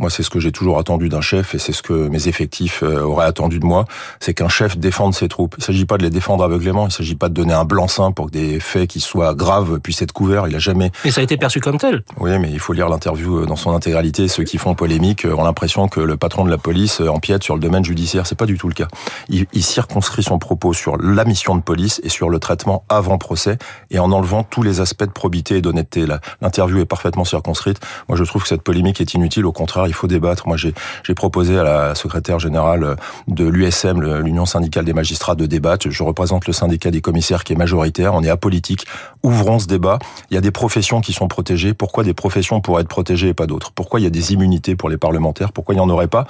Moi, 0.00 0.08
c'est 0.08 0.22
ce 0.22 0.30
que 0.30 0.40
j'ai 0.40 0.50
toujours 0.50 0.78
attendu 0.78 1.10
d'un 1.10 1.20
chef 1.20 1.54
et 1.54 1.58
c'est 1.58 1.72
ce 1.72 1.82
que 1.82 2.08
mes 2.08 2.26
effectifs 2.26 2.82
euh, 2.82 3.02
auraient 3.02 3.26
attendu 3.26 3.60
de 3.60 3.66
moi. 3.66 3.84
C'est 4.18 4.32
qu'un 4.32 4.48
chef 4.48 4.78
défende 4.78 5.12
ses 5.12 5.28
troupes. 5.28 5.56
Il 5.58 5.62
s'agit 5.62 5.84
pas 5.84 5.98
de 5.98 6.02
les 6.02 6.08
défendre 6.08 6.42
aveuglément. 6.42 6.86
Il 6.86 6.90
s'agit 6.90 7.16
pas 7.16 7.28
de 7.28 7.34
donner 7.34 7.52
un 7.52 7.66
blanc-seing 7.66 8.12
pour 8.12 8.28
que 8.28 8.30
des 8.30 8.60
faits 8.60 8.88
qui 8.88 9.00
soient 9.00 9.34
graves 9.34 9.78
puissent 9.78 10.00
être 10.00 10.12
couverts. 10.12 10.48
Il 10.48 10.56
a 10.56 10.58
jamais. 10.58 10.90
Et 11.04 11.10
ça 11.10 11.20
a 11.20 11.24
été 11.24 11.36
perçu 11.36 11.60
comme 11.60 11.76
tel. 11.76 12.02
Oui, 12.18 12.30
mais 12.38 12.50
il 12.50 12.58
faut 12.58 12.72
lire 12.72 12.88
l'interview 12.88 13.40
euh, 13.40 13.46
dans 13.46 13.56
son 13.56 13.72
intégralité. 13.72 14.26
Ceux 14.28 14.44
qui 14.44 14.56
font 14.56 14.74
polémique 14.74 15.26
euh, 15.26 15.34
ont 15.34 15.44
l'impression 15.44 15.86
que 15.86 16.00
le 16.00 16.16
patron 16.16 16.46
de 16.46 16.50
la 16.50 16.56
police 16.56 17.02
empiète 17.02 17.44
sur 17.44 17.54
le 17.54 17.60
domaine 17.60 17.84
judiciaire. 17.84 18.26
C'est 18.26 18.38
pas 18.38 18.46
du 18.46 18.56
tout 18.56 18.68
le 18.68 18.74
cas. 18.74 18.88
Il, 19.28 19.44
il 19.52 19.62
circonscrit 19.62 20.22
son 20.22 20.38
propos 20.38 20.72
sur 20.72 20.96
la 20.96 21.26
mission 21.26 21.56
de 21.56 21.60
police 21.60 22.00
et 22.04 22.08
sur 22.08 22.30
le 22.30 22.38
traitement 22.38 22.84
avant 22.88 23.18
procès 23.18 23.58
et 23.90 23.98
en 23.98 24.12
enlevant 24.12 24.44
tous 24.44 24.62
les 24.62 24.80
aspects 24.80 25.04
de 25.04 25.10
probité 25.10 25.58
et 25.58 25.60
d'honnêteté. 25.60 26.06
L'interview 26.40 26.78
est 26.78 26.86
parfaitement 26.86 27.26
circonscrite. 27.26 27.80
Moi, 28.08 28.16
je 28.16 28.24
trouve 28.24 28.44
que 28.44 28.48
cette 28.48 28.62
polémique 28.62 29.02
est 29.02 29.12
inutile. 29.12 29.44
Au 29.44 29.52
contraire, 29.52 29.89
il 29.90 29.94
faut 29.94 30.06
débattre. 30.06 30.48
Moi, 30.48 30.56
j'ai 30.56 31.14
proposé 31.14 31.58
à 31.58 31.62
la 31.62 31.94
secrétaire 31.94 32.38
générale 32.38 32.96
de 33.28 33.46
l'USM, 33.46 34.00
l'Union 34.20 34.46
syndicale 34.46 34.84
des 34.84 34.94
magistrats, 34.94 35.34
de 35.34 35.46
débattre. 35.46 35.90
Je 35.90 36.02
représente 36.02 36.46
le 36.46 36.52
syndicat 36.52 36.90
des 36.90 37.00
commissaires 37.00 37.44
qui 37.44 37.52
est 37.52 37.56
majoritaire. 37.56 38.14
On 38.14 38.22
est 38.22 38.30
apolitique. 38.30 38.86
Ouvrons 39.22 39.58
ce 39.58 39.66
débat. 39.66 39.98
Il 40.30 40.34
y 40.34 40.38
a 40.38 40.40
des 40.40 40.50
professions 40.50 41.00
qui 41.00 41.12
sont 41.12 41.28
protégées. 41.28 41.74
Pourquoi 41.74 42.04
des 42.04 42.14
professions 42.14 42.60
pourraient 42.60 42.82
être 42.82 42.88
protégées 42.88 43.28
et 43.28 43.34
pas 43.34 43.46
d'autres? 43.46 43.72
Pourquoi 43.72 44.00
il 44.00 44.04
y 44.04 44.06
a 44.06 44.10
des 44.10 44.32
immunités 44.32 44.76
pour 44.76 44.88
les 44.88 44.96
parlementaires? 44.96 45.52
Pourquoi 45.52 45.74
il 45.74 45.78
n'y 45.78 45.84
en 45.84 45.90
aurait 45.90 46.08
pas? 46.08 46.26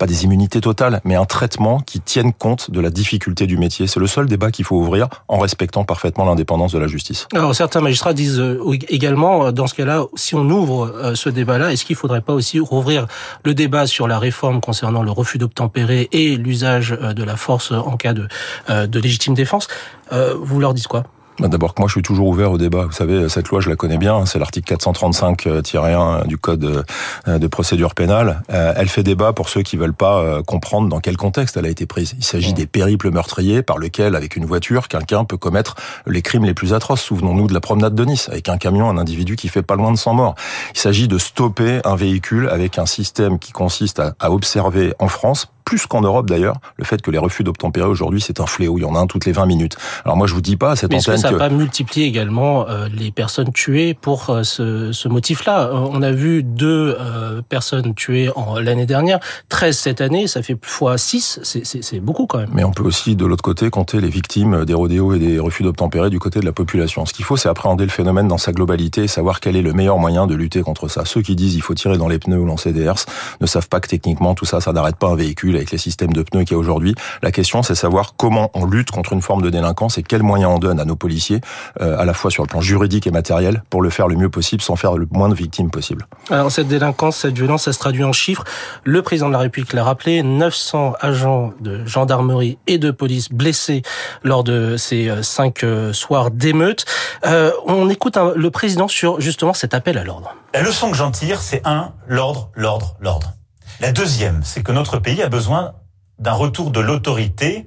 Pas 0.00 0.06
des 0.06 0.24
immunités 0.24 0.62
totales, 0.62 1.02
mais 1.04 1.14
un 1.14 1.26
traitement 1.26 1.78
qui 1.80 2.00
tienne 2.00 2.32
compte 2.32 2.70
de 2.70 2.80
la 2.80 2.88
difficulté 2.88 3.46
du 3.46 3.58
métier. 3.58 3.86
C'est 3.86 4.00
le 4.00 4.06
seul 4.06 4.26
débat 4.26 4.50
qu'il 4.50 4.64
faut 4.64 4.76
ouvrir 4.76 5.08
en 5.28 5.38
respectant 5.38 5.84
parfaitement 5.84 6.24
l'indépendance 6.24 6.72
de 6.72 6.78
la 6.78 6.86
justice. 6.86 7.28
Alors 7.34 7.54
certains 7.54 7.82
magistrats 7.82 8.14
disent 8.14 8.40
euh, 8.40 8.78
également, 8.88 9.44
euh, 9.44 9.52
dans 9.52 9.66
ce 9.66 9.74
cas-là, 9.74 10.06
si 10.14 10.34
on 10.34 10.48
ouvre 10.48 10.86
euh, 10.86 11.14
ce 11.14 11.28
débat-là, 11.28 11.70
est-ce 11.70 11.84
qu'il 11.84 11.96
ne 11.96 11.98
faudrait 11.98 12.22
pas 12.22 12.32
aussi 12.32 12.58
rouvrir 12.58 13.08
le 13.44 13.52
débat 13.52 13.86
sur 13.86 14.08
la 14.08 14.18
réforme 14.18 14.62
concernant 14.62 15.02
le 15.02 15.10
refus 15.10 15.36
d'obtempérer 15.36 16.08
et 16.12 16.38
l'usage 16.38 16.90
de 16.90 17.22
la 17.22 17.36
force 17.36 17.70
en 17.70 17.98
cas 17.98 18.14
de, 18.14 18.98
légitime 18.98 19.34
défense? 19.34 19.68
Vous 20.10 20.60
leur 20.60 20.72
dites 20.72 20.88
quoi? 20.88 21.04
D'abord 21.38 21.74
que 21.74 21.80
moi 21.80 21.88
je 21.88 21.92
suis 21.92 22.02
toujours 22.02 22.28
ouvert 22.28 22.52
au 22.52 22.58
débat. 22.58 22.84
Vous 22.84 22.92
savez, 22.92 23.28
cette 23.28 23.48
loi 23.48 23.60
je 23.60 23.68
la 23.68 23.76
connais 23.76 23.98
bien, 23.98 24.26
c'est 24.26 24.38
l'article 24.38 24.74
435-1 24.74 26.26
du 26.26 26.38
code 26.38 26.84
euh, 27.28 27.38
de 27.38 27.46
procédure 27.46 27.94
pénale. 27.94 28.42
Euh, 28.52 28.72
elle 28.76 28.88
fait 28.88 29.02
débat 29.02 29.32
pour 29.32 29.48
ceux 29.48 29.62
qui 29.62 29.76
veulent 29.76 29.94
pas 29.94 30.18
euh, 30.18 30.42
comprendre 30.42 30.88
dans 30.88 31.00
quel 31.00 31.16
contexte 31.16 31.56
elle 31.56 31.66
a 31.66 31.68
été 31.68 31.86
prise. 31.86 32.14
Il 32.18 32.24
s'agit 32.24 32.52
des 32.52 32.66
périples 32.66 33.10
meurtriers 33.10 33.62
par 33.62 33.78
lesquels, 33.78 34.14
avec 34.14 34.36
une 34.36 34.44
voiture, 34.44 34.88
quelqu'un 34.88 35.24
peut 35.24 35.36
commettre 35.36 35.76
les 36.06 36.22
crimes 36.22 36.44
les 36.44 36.54
plus 36.54 36.74
atroces. 36.74 37.02
Souvenons-nous 37.02 37.46
de 37.46 37.54
la 37.54 37.60
promenade 37.60 37.94
de 37.94 38.04
Nice, 38.04 38.28
avec 38.28 38.48
un 38.48 38.58
camion, 38.58 38.88
un 38.88 38.98
individu 38.98 39.36
qui 39.36 39.48
fait 39.48 39.62
pas 39.62 39.76
loin 39.76 39.92
de 39.92 39.98
100 39.98 40.14
morts. 40.14 40.34
Il 40.74 40.80
s'agit 40.80 41.08
de 41.08 41.18
stopper 41.18 41.80
un 41.84 41.96
véhicule 41.96 42.48
avec 42.48 42.78
un 42.78 42.86
système 42.86 43.38
qui 43.38 43.52
consiste 43.52 44.02
à 44.18 44.30
observer 44.30 44.94
en 44.98 45.08
France 45.08 45.48
plus 45.70 45.86
qu'en 45.86 46.00
Europe 46.00 46.28
d'ailleurs, 46.28 46.56
le 46.78 46.84
fait 46.84 47.00
que 47.00 47.12
les 47.12 47.18
refus 47.18 47.44
d'obtempérer 47.44 47.86
aujourd'hui, 47.86 48.20
c'est 48.20 48.40
un 48.40 48.46
fléau. 48.46 48.76
Il 48.78 48.80
y 48.80 48.84
en 48.84 48.96
a 48.96 48.98
un 48.98 49.06
toutes 49.06 49.24
les 49.24 49.30
20 49.30 49.46
minutes. 49.46 49.76
Alors 50.04 50.16
moi, 50.16 50.26
je 50.26 50.34
vous 50.34 50.40
dis 50.40 50.56
pas 50.56 50.74
cette 50.74 50.90
Mais 50.90 50.96
est-ce 50.96 51.12
que 51.12 51.16
ça 51.16 51.28
que... 51.28 51.34
n'a 51.34 51.38
pas 51.38 51.48
multiplié 51.48 52.06
également 52.06 52.68
euh, 52.68 52.88
les 52.92 53.12
personnes 53.12 53.52
tuées 53.52 53.94
pour 53.94 54.30
euh, 54.30 54.42
ce, 54.42 54.90
ce 54.90 55.06
motif-là? 55.06 55.70
On 55.72 56.02
a 56.02 56.10
vu 56.10 56.42
deux 56.42 56.96
euh, 56.98 57.40
personnes 57.48 57.94
tuées 57.94 58.30
en 58.34 58.58
l'année 58.58 58.84
dernière, 58.84 59.20
13 59.48 59.78
cette 59.78 60.00
année, 60.00 60.26
ça 60.26 60.42
fait 60.42 60.56
fois 60.60 60.98
6, 60.98 61.38
c'est- 61.44 61.64
c'est 61.64 61.82
c'est 61.84 62.00
beaucoup 62.00 62.26
quand 62.26 62.38
même. 62.38 62.50
Mais 62.52 62.64
on 62.64 62.72
peut 62.72 62.82
aussi, 62.82 63.14
de 63.14 63.24
l'autre 63.24 63.44
côté, 63.44 63.70
compter 63.70 64.00
les 64.00 64.08
victimes 64.08 64.64
des 64.64 64.74
rodéos 64.74 65.14
et 65.14 65.20
des 65.20 65.38
refus 65.38 65.62
d'obtempérer 65.62 66.10
du 66.10 66.18
côté 66.18 66.40
de 66.40 66.44
la 66.44 66.52
population. 66.52 67.06
Ce 67.06 67.12
qu'il 67.12 67.24
faut, 67.24 67.36
c'est 67.36 67.48
appréhender 67.48 67.84
le 67.84 67.90
phénomène 67.90 68.26
dans 68.26 68.38
sa 68.38 68.50
globalité 68.52 69.04
et 69.04 69.08
savoir 69.08 69.38
quel 69.38 69.54
est 69.54 69.62
le 69.62 69.72
meilleur 69.72 69.98
moyen 69.98 70.26
de 70.26 70.34
lutter 70.34 70.62
contre 70.62 70.88
ça. 70.88 71.04
Ceux 71.04 71.22
qui 71.22 71.36
disent 71.36 71.54
il 71.54 71.62
faut 71.62 71.74
tirer 71.74 71.96
dans 71.96 72.08
les 72.08 72.18
pneus 72.18 72.38
ou 72.40 72.44
lancer 72.44 72.72
des 72.72 72.82
herses 72.82 73.06
ne 73.40 73.46
savent 73.46 73.68
pas 73.68 73.78
que 73.78 73.88
techniquement, 73.88 74.34
tout 74.34 74.46
ça, 74.46 74.60
ça 74.60 74.72
n'arrête 74.72 74.96
pas 74.96 75.08
un 75.08 75.14
véhicule 75.16 75.56
avec 75.60 75.70
les 75.70 75.78
systèmes 75.78 76.12
de 76.12 76.22
pneus 76.22 76.44
qu'il 76.44 76.52
y 76.52 76.54
a 76.54 76.58
aujourd'hui. 76.58 76.94
La 77.22 77.30
question, 77.30 77.62
c'est 77.62 77.74
savoir 77.74 78.14
comment 78.16 78.50
on 78.54 78.64
lutte 78.66 78.90
contre 78.90 79.12
une 79.12 79.22
forme 79.22 79.42
de 79.42 79.50
délinquance 79.50 79.98
et 79.98 80.02
quels 80.02 80.22
moyens 80.22 80.52
on 80.54 80.58
donne 80.58 80.80
à 80.80 80.84
nos 80.84 80.96
policiers, 80.96 81.40
euh, 81.80 81.98
à 81.98 82.04
la 82.04 82.14
fois 82.14 82.30
sur 82.30 82.42
le 82.42 82.48
plan 82.48 82.60
juridique 82.60 83.06
et 83.06 83.10
matériel, 83.10 83.62
pour 83.70 83.82
le 83.82 83.90
faire 83.90 84.08
le 84.08 84.16
mieux 84.16 84.30
possible 84.30 84.62
sans 84.62 84.76
faire 84.76 84.96
le 84.96 85.06
moins 85.10 85.28
de 85.28 85.34
victimes 85.34 85.70
possible. 85.70 86.06
Alors 86.30 86.50
cette 86.50 86.68
délinquance, 86.68 87.16
cette 87.18 87.34
violence, 87.34 87.64
ça 87.64 87.72
se 87.72 87.78
traduit 87.78 88.04
en 88.04 88.12
chiffres. 88.12 88.44
Le 88.84 89.02
président 89.02 89.28
de 89.28 89.32
la 89.32 89.38
République 89.38 89.72
l'a 89.72 89.84
rappelé, 89.84 90.22
900 90.22 90.94
agents 91.00 91.52
de 91.60 91.84
gendarmerie 91.84 92.58
et 92.66 92.78
de 92.78 92.90
police 92.90 93.30
blessés 93.30 93.82
lors 94.22 94.42
de 94.44 94.76
ces 94.78 95.08
euh, 95.08 95.22
cinq 95.22 95.62
euh, 95.64 95.92
soirs 95.92 96.30
d'émeute. 96.30 96.84
Euh, 97.26 97.52
on 97.66 97.88
écoute 97.90 98.16
un- 98.16 98.32
le 98.34 98.50
président 98.50 98.88
sur 98.88 99.20
justement 99.20 99.52
cet 99.52 99.74
appel 99.74 99.98
à 99.98 100.04
l'ordre. 100.04 100.34
La 100.54 100.62
leçon 100.62 100.90
que 100.90 100.96
j'en 100.96 101.10
tire, 101.10 101.40
c'est 101.40 101.60
un, 101.66 101.92
l'ordre, 102.08 102.50
l'ordre, 102.54 102.96
l'ordre. 103.00 103.34
La 103.78 103.92
deuxième, 103.92 104.42
c'est 104.44 104.62
que 104.62 104.72
notre 104.72 104.98
pays 104.98 105.22
a 105.22 105.28
besoin 105.28 105.74
d'un 106.18 106.32
retour 106.32 106.70
de 106.70 106.80
l'autorité 106.80 107.66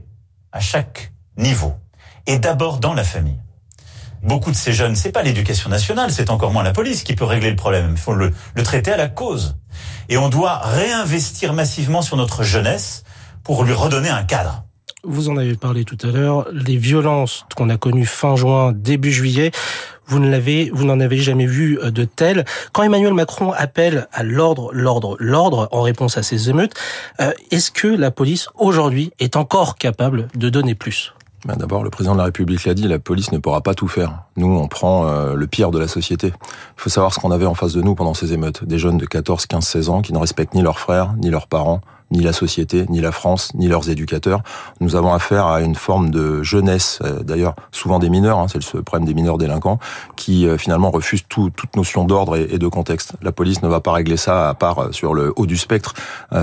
à 0.52 0.60
chaque 0.60 1.14
niveau. 1.38 1.74
Et 2.28 2.40
d'abord 2.40 2.80
dans 2.80 2.94
la 2.94 3.04
famille. 3.04 3.40
Beaucoup 4.22 4.52
de 4.52 4.56
ces 4.56 4.72
jeunes, 4.72 4.96
c'est 4.96 5.12
pas 5.12 5.24
l'éducation 5.24 5.70
nationale, 5.70 6.12
c'est 6.12 6.30
encore 6.30 6.52
moins 6.52 6.64
la 6.64 6.72
police 6.72 7.04
qui 7.04 7.14
peut 7.14 7.26
régler 7.26 7.50
le 7.50 7.58
problème. 7.58 7.90
Il 7.92 7.98
faut 7.98 8.14
le, 8.14 8.32
le 8.56 8.64
traiter 8.64 8.92
à 8.92 8.98
la 8.98 9.10
cause. 9.10 9.58
Et 10.08 10.18
on 10.18 10.30
doit 10.30 10.60
réinvestir 10.60 11.54
massivement 11.54 12.02
sur 12.02 12.16
notre 12.16 12.44
jeunesse 12.44 13.04
pour 13.44 13.64
lui 13.64 13.74
redonner 13.74 14.10
un 14.10 14.24
cadre. 14.24 14.64
Vous 15.06 15.28
en 15.28 15.36
avez 15.36 15.56
parlé 15.58 15.84
tout 15.84 15.98
à 16.04 16.08
l'heure, 16.08 16.48
les 16.54 16.78
violences 16.78 17.46
qu'on 17.58 17.70
a 17.70 17.76
connues 17.76 18.06
fin 18.06 18.38
juin, 18.38 18.72
début 18.72 19.12
juillet, 19.12 19.52
vous 20.08 20.20
ne 20.20 20.30
l'avez, 20.30 20.70
vous 20.74 20.86
n'en 20.86 21.00
avez 21.00 21.18
jamais 21.18 21.46
vu 21.46 21.80
euh, 21.80 21.92
de 21.92 22.04
telles. 22.04 22.46
Quand 22.72 22.84
Emmanuel 22.84 23.14
Macron 23.14 23.52
appelle 23.52 24.08
à 24.12 24.24
l'ordre, 24.24 24.72
l'ordre, 24.74 25.16
l'ordre 25.20 25.68
en 25.72 25.82
réponse 25.82 26.18
à 26.18 26.24
ces 26.24 26.50
émeutes, 26.50 26.74
euh, 27.20 27.32
est-ce 27.52 27.72
que 27.72 27.88
la 27.88 28.12
police 28.12 28.50
aujourd'hui 28.56 29.12
est 29.20 29.36
encore 29.36 29.76
capable 29.76 30.28
de 30.36 30.50
donner 30.50 30.76
plus? 30.76 31.14
Ben, 31.46 31.56
D'abord, 31.58 31.84
le 31.84 31.90
président 31.90 32.14
de 32.14 32.20
la 32.20 32.26
République 32.26 32.64
l'a 32.64 32.74
dit, 32.74 32.88
la 32.88 33.00
police 33.00 33.32
ne 33.32 33.38
pourra 33.38 33.62
pas 33.62 33.74
tout 33.74 33.90
faire. 33.90 34.24
Nous, 34.38 34.48
on 34.48 34.68
prend 34.68 35.08
euh, 35.08 35.36
le 35.36 35.48
pire 35.48 35.72
de 35.72 35.80
la 35.80 35.88
société. 35.88 36.28
Il 36.28 36.82
faut 36.82 36.90
savoir 36.90 37.14
ce 37.14 37.20
qu'on 37.20 37.32
avait 37.32 37.46
en 37.46 37.54
face 37.54 37.74
de 37.74 37.82
nous 37.82 37.96
pendant 37.96 38.14
ces 38.14 38.32
émeutes. 38.32 38.64
Des 38.64 38.80
jeunes 38.80 38.98
de 38.98 39.06
14, 39.06 39.46
15, 39.46 39.66
16 39.66 39.90
ans 39.90 40.02
qui 40.02 40.14
ne 40.14 40.20
respectent 40.20 40.54
ni 40.54 40.62
leurs 40.62 40.80
frères, 40.80 41.14
ni 41.18 41.30
leurs 41.30 41.48
parents, 41.48 41.82
ni 42.14 42.22
la 42.22 42.32
société, 42.32 42.86
ni 42.90 43.02
la 43.02 43.12
France, 43.12 43.52
ni 43.56 43.68
leurs 43.68 43.90
éducateurs. 43.90 44.44
Nous 44.80 44.96
avons 44.96 45.14
affaire 45.14 45.48
à 45.48 45.62
une 45.62 45.76
forme 45.76 46.12
de 46.12 46.44
jeunesse, 46.44 47.00
euh, 47.04 47.24
d'ailleurs 47.24 47.56
souvent 47.72 48.00
des 48.00 48.10
mineurs, 48.10 48.38
hein, 48.38 48.46
c'est 48.48 48.74
le 48.74 48.84
problème 48.84 49.08
des 49.08 49.16
mineurs 49.16 49.38
délinquants, 49.38 49.80
qui 50.16 50.48
euh, 50.48 50.58
finalement 50.58 50.92
refusent 50.92 51.26
tout, 51.28 51.50
toute 51.50 51.76
notion 51.76 52.06
d'ordre 52.06 52.38
et, 52.38 52.60
de 52.60 52.68
contexte. 52.68 53.14
La 53.22 53.32
police 53.32 53.64
ne 53.64 53.68
va 53.68 53.80
pas 53.80 53.92
régler 53.92 54.16
ça 54.16 54.48
à 54.48 54.54
part 54.54 54.80
euh, 54.80 54.92
sur 54.92 55.16
le 55.16 55.34
haut 55.36 55.48
du 55.48 55.58
spectre. 55.58 55.94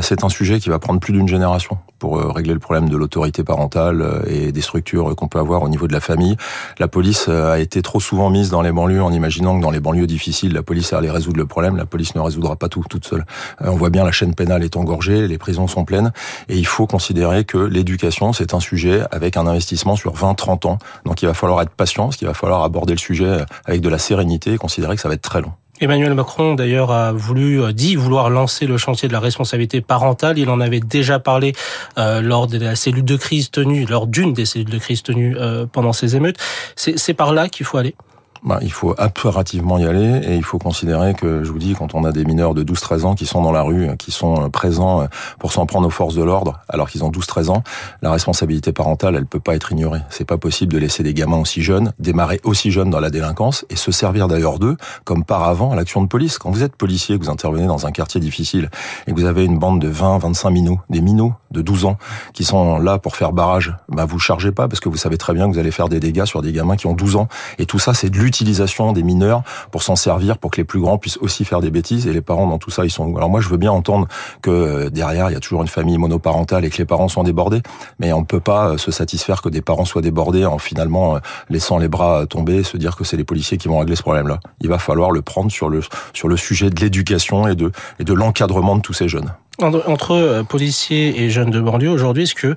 C'est 0.02 0.24
un 0.24 0.28
sujet 0.28 0.58
qui 0.58 0.68
va 0.68 0.78
prendre 0.78 0.98
plus 0.98 1.12
d'une 1.12 1.28
génération 1.28 1.78
pour 1.98 2.18
régler 2.34 2.54
le 2.54 2.58
problème 2.58 2.88
de 2.88 2.96
l'autorité 2.96 3.44
parentale 3.44 4.24
et 4.26 4.52
des 4.52 4.60
structures 4.60 5.14
qu'on 5.16 5.28
peut 5.28 5.38
avoir 5.38 5.62
au 5.62 5.68
niveau 5.68 5.86
de 5.86 5.92
la 5.92 6.00
famille. 6.00 6.36
La 6.78 6.88
police 6.88 7.28
a 7.28 7.58
été 7.58 7.82
trop 7.82 8.00
souvent 8.00 8.30
mise 8.30 8.50
dans 8.50 8.62
les 8.62 8.72
banlieues 8.72 9.02
en 9.02 9.12
imaginant 9.12 9.56
que 9.56 9.62
dans 9.62 9.70
les 9.70 9.80
banlieues 9.80 10.06
difficiles, 10.06 10.52
la 10.54 10.62
police 10.62 10.92
allait 10.92 11.10
résoudre 11.10 11.38
le 11.38 11.46
problème. 11.46 11.76
La 11.76 11.86
police 11.86 12.14
ne 12.14 12.20
résoudra 12.20 12.56
pas 12.56 12.68
tout 12.68 12.84
toute 12.88 13.04
seule. 13.04 13.26
On 13.60 13.76
voit 13.76 13.90
bien 13.90 14.04
la 14.04 14.12
chaîne 14.12 14.34
pénale 14.34 14.64
est 14.64 14.76
engorgée, 14.76 15.28
les 15.28 15.38
prisons 15.38 15.59
sont 15.66 15.84
pleines, 15.84 16.12
et 16.48 16.56
il 16.56 16.66
faut 16.66 16.86
considérer 16.86 17.44
que 17.44 17.58
l'éducation, 17.58 18.32
c'est 18.32 18.54
un 18.54 18.60
sujet 18.60 19.02
avec 19.10 19.36
un 19.36 19.46
investissement 19.46 19.96
sur 19.96 20.14
20-30 20.14 20.66
ans. 20.66 20.78
Donc 21.04 21.22
il 21.22 21.26
va 21.26 21.34
falloir 21.34 21.62
être 21.62 21.70
patient, 21.70 22.04
parce 22.04 22.16
qu'il 22.16 22.28
va 22.28 22.34
falloir 22.34 22.62
aborder 22.62 22.92
le 22.92 22.98
sujet 22.98 23.44
avec 23.64 23.80
de 23.80 23.88
la 23.88 23.98
sérénité 23.98 24.52
et 24.52 24.58
considérer 24.58 24.96
que 24.96 25.02
ça 25.02 25.08
va 25.08 25.14
être 25.14 25.22
très 25.22 25.40
long. 25.40 25.52
Emmanuel 25.80 26.12
Macron, 26.12 26.54
d'ailleurs, 26.54 26.90
a 26.90 27.12
voulu, 27.12 27.62
euh, 27.62 27.72
dit 27.72 27.96
vouloir 27.96 28.28
lancer 28.28 28.66
le 28.66 28.76
chantier 28.76 29.08
de 29.08 29.14
la 29.14 29.20
responsabilité 29.20 29.80
parentale. 29.80 30.38
Il 30.38 30.50
en 30.50 30.60
avait 30.60 30.80
déjà 30.80 31.18
parlé 31.18 31.54
euh, 31.96 32.20
lors 32.20 32.46
de 32.46 32.58
la 32.58 32.76
cellule 32.76 33.04
de 33.04 33.16
crise 33.16 33.50
tenue, 33.50 33.86
lors 33.86 34.06
d'une 34.06 34.34
des 34.34 34.44
cellules 34.44 34.68
de 34.68 34.78
crise 34.78 35.02
tenues 35.02 35.36
euh, 35.38 35.64
pendant 35.64 35.94
ces 35.94 36.16
émeutes. 36.16 36.36
C'est 36.76 36.98
c'est 36.98 37.14
par 37.14 37.32
là 37.32 37.48
qu'il 37.48 37.64
faut 37.64 37.78
aller. 37.78 37.94
Bah, 38.42 38.58
il 38.62 38.72
faut 38.72 38.94
impérativement 38.98 39.78
y 39.78 39.86
aller 39.86 40.20
et 40.26 40.36
il 40.36 40.44
faut 40.44 40.58
considérer 40.58 41.14
que, 41.14 41.44
je 41.44 41.52
vous 41.52 41.58
dis, 41.58 41.74
quand 41.74 41.94
on 41.94 42.04
a 42.04 42.12
des 42.12 42.24
mineurs 42.24 42.54
de 42.54 42.64
12-13 42.64 43.04
ans 43.04 43.14
qui 43.14 43.26
sont 43.26 43.42
dans 43.42 43.52
la 43.52 43.62
rue, 43.62 43.96
qui 43.98 44.10
sont 44.10 44.50
présents 44.50 45.06
pour 45.38 45.52
s'en 45.52 45.66
prendre 45.66 45.86
aux 45.86 45.90
forces 45.90 46.14
de 46.14 46.22
l'ordre, 46.22 46.60
alors 46.68 46.88
qu'ils 46.88 47.04
ont 47.04 47.10
12-13 47.10 47.50
ans, 47.50 47.62
la 48.02 48.10
responsabilité 48.10 48.72
parentale, 48.72 49.14
elle 49.16 49.26
peut 49.26 49.40
pas 49.40 49.54
être 49.54 49.72
ignorée. 49.72 50.00
C'est 50.08 50.24
pas 50.24 50.38
possible 50.38 50.72
de 50.72 50.78
laisser 50.78 51.02
des 51.02 51.14
gamins 51.14 51.38
aussi 51.38 51.62
jeunes 51.62 51.92
démarrer 51.98 52.40
aussi 52.44 52.70
jeunes 52.70 52.90
dans 52.90 53.00
la 53.00 53.10
délinquance 53.10 53.64
et 53.70 53.76
se 53.76 53.92
servir 53.92 54.28
d'ailleurs 54.28 54.58
d'eux 54.58 54.76
comme 55.04 55.24
par 55.24 55.44
avant 55.44 55.72
à 55.72 55.76
l'action 55.76 56.02
de 56.02 56.06
police. 56.06 56.38
Quand 56.38 56.50
vous 56.50 56.62
êtes 56.62 56.76
policier, 56.76 57.18
que 57.18 57.24
vous 57.24 57.30
intervenez 57.30 57.66
dans 57.66 57.86
un 57.86 57.92
quartier 57.92 58.20
difficile 58.20 58.70
et 59.06 59.12
que 59.12 59.16
vous 59.16 59.26
avez 59.26 59.44
une 59.44 59.58
bande 59.58 59.80
de 59.80 59.88
20, 59.88 60.18
25 60.18 60.50
minots, 60.50 60.80
des 60.88 61.00
minots 61.00 61.34
de 61.50 61.62
12 61.62 61.84
ans 61.84 61.98
qui 62.32 62.44
sont 62.44 62.78
là 62.78 62.98
pour 62.98 63.16
faire 63.16 63.32
barrage, 63.32 63.74
bah 63.88 64.04
vous 64.04 64.18
chargez 64.18 64.52
pas 64.52 64.68
parce 64.68 64.80
que 64.80 64.88
vous 64.88 64.96
savez 64.96 65.18
très 65.18 65.34
bien 65.34 65.48
que 65.48 65.54
vous 65.54 65.58
allez 65.58 65.70
faire 65.70 65.88
des 65.88 66.00
dégâts 66.00 66.24
sur 66.24 66.42
des 66.42 66.52
gamins 66.52 66.76
qui 66.76 66.86
ont 66.86 66.94
12 66.94 67.16
ans. 67.16 67.28
Et 67.58 67.66
tout 67.66 67.78
ça, 67.78 67.94
c'est 67.94 68.10
de 68.10 68.16
l'utilisation 68.30 68.92
des 68.92 69.02
mineurs 69.02 69.42
pour 69.72 69.82
s'en 69.82 69.96
servir, 69.96 70.38
pour 70.38 70.52
que 70.52 70.58
les 70.58 70.64
plus 70.64 70.80
grands 70.80 70.98
puissent 70.98 71.18
aussi 71.18 71.44
faire 71.44 71.60
des 71.60 71.70
bêtises. 71.70 72.06
Et 72.06 72.12
les 72.12 72.20
parents 72.20 72.46
dans 72.46 72.58
tout 72.58 72.70
ça, 72.70 72.84
ils 72.84 72.90
sont 72.90 73.16
Alors 73.16 73.28
moi, 73.28 73.40
je 73.40 73.48
veux 73.48 73.56
bien 73.56 73.72
entendre 73.72 74.06
que 74.40 74.50
euh, 74.50 74.90
derrière, 74.90 75.30
il 75.30 75.32
y 75.32 75.36
a 75.36 75.40
toujours 75.40 75.62
une 75.62 75.68
famille 75.68 75.98
monoparentale 75.98 76.64
et 76.64 76.70
que 76.70 76.78
les 76.78 76.84
parents 76.84 77.08
sont 77.08 77.24
débordés, 77.24 77.60
mais 77.98 78.12
on 78.12 78.20
ne 78.20 78.24
peut 78.24 78.38
pas 78.38 78.68
euh, 78.68 78.78
se 78.78 78.92
satisfaire 78.92 79.42
que 79.42 79.48
des 79.48 79.62
parents 79.62 79.84
soient 79.84 80.00
débordés 80.00 80.46
en 80.46 80.58
finalement 80.58 81.16
euh, 81.16 81.18
laissant 81.48 81.78
les 81.78 81.88
bras 81.88 82.24
tomber, 82.26 82.58
et 82.58 82.62
se 82.62 82.76
dire 82.76 82.94
que 82.94 83.02
c'est 83.02 83.16
les 83.16 83.24
policiers 83.24 83.58
qui 83.58 83.66
vont 83.66 83.80
régler 83.80 83.96
ce 83.96 84.02
problème-là. 84.02 84.38
Il 84.60 84.68
va 84.68 84.78
falloir 84.78 85.10
le 85.10 85.22
prendre 85.22 85.50
sur 85.50 85.68
le 85.68 85.80
sur 86.12 86.28
le 86.28 86.36
sujet 86.36 86.70
de 86.70 86.80
l'éducation 86.80 87.48
et 87.48 87.56
de 87.56 87.72
et 87.98 88.04
de 88.04 88.14
l'encadrement 88.14 88.76
de 88.76 88.82
tous 88.82 88.92
ces 88.92 89.08
jeunes. 89.08 89.32
Entre, 89.60 90.42
policiers 90.48 91.20
et 91.20 91.28
jeunes 91.28 91.50
de 91.50 91.60
banlieue, 91.60 91.90
aujourd'hui, 91.90 92.22
est-ce 92.22 92.34
que 92.34 92.54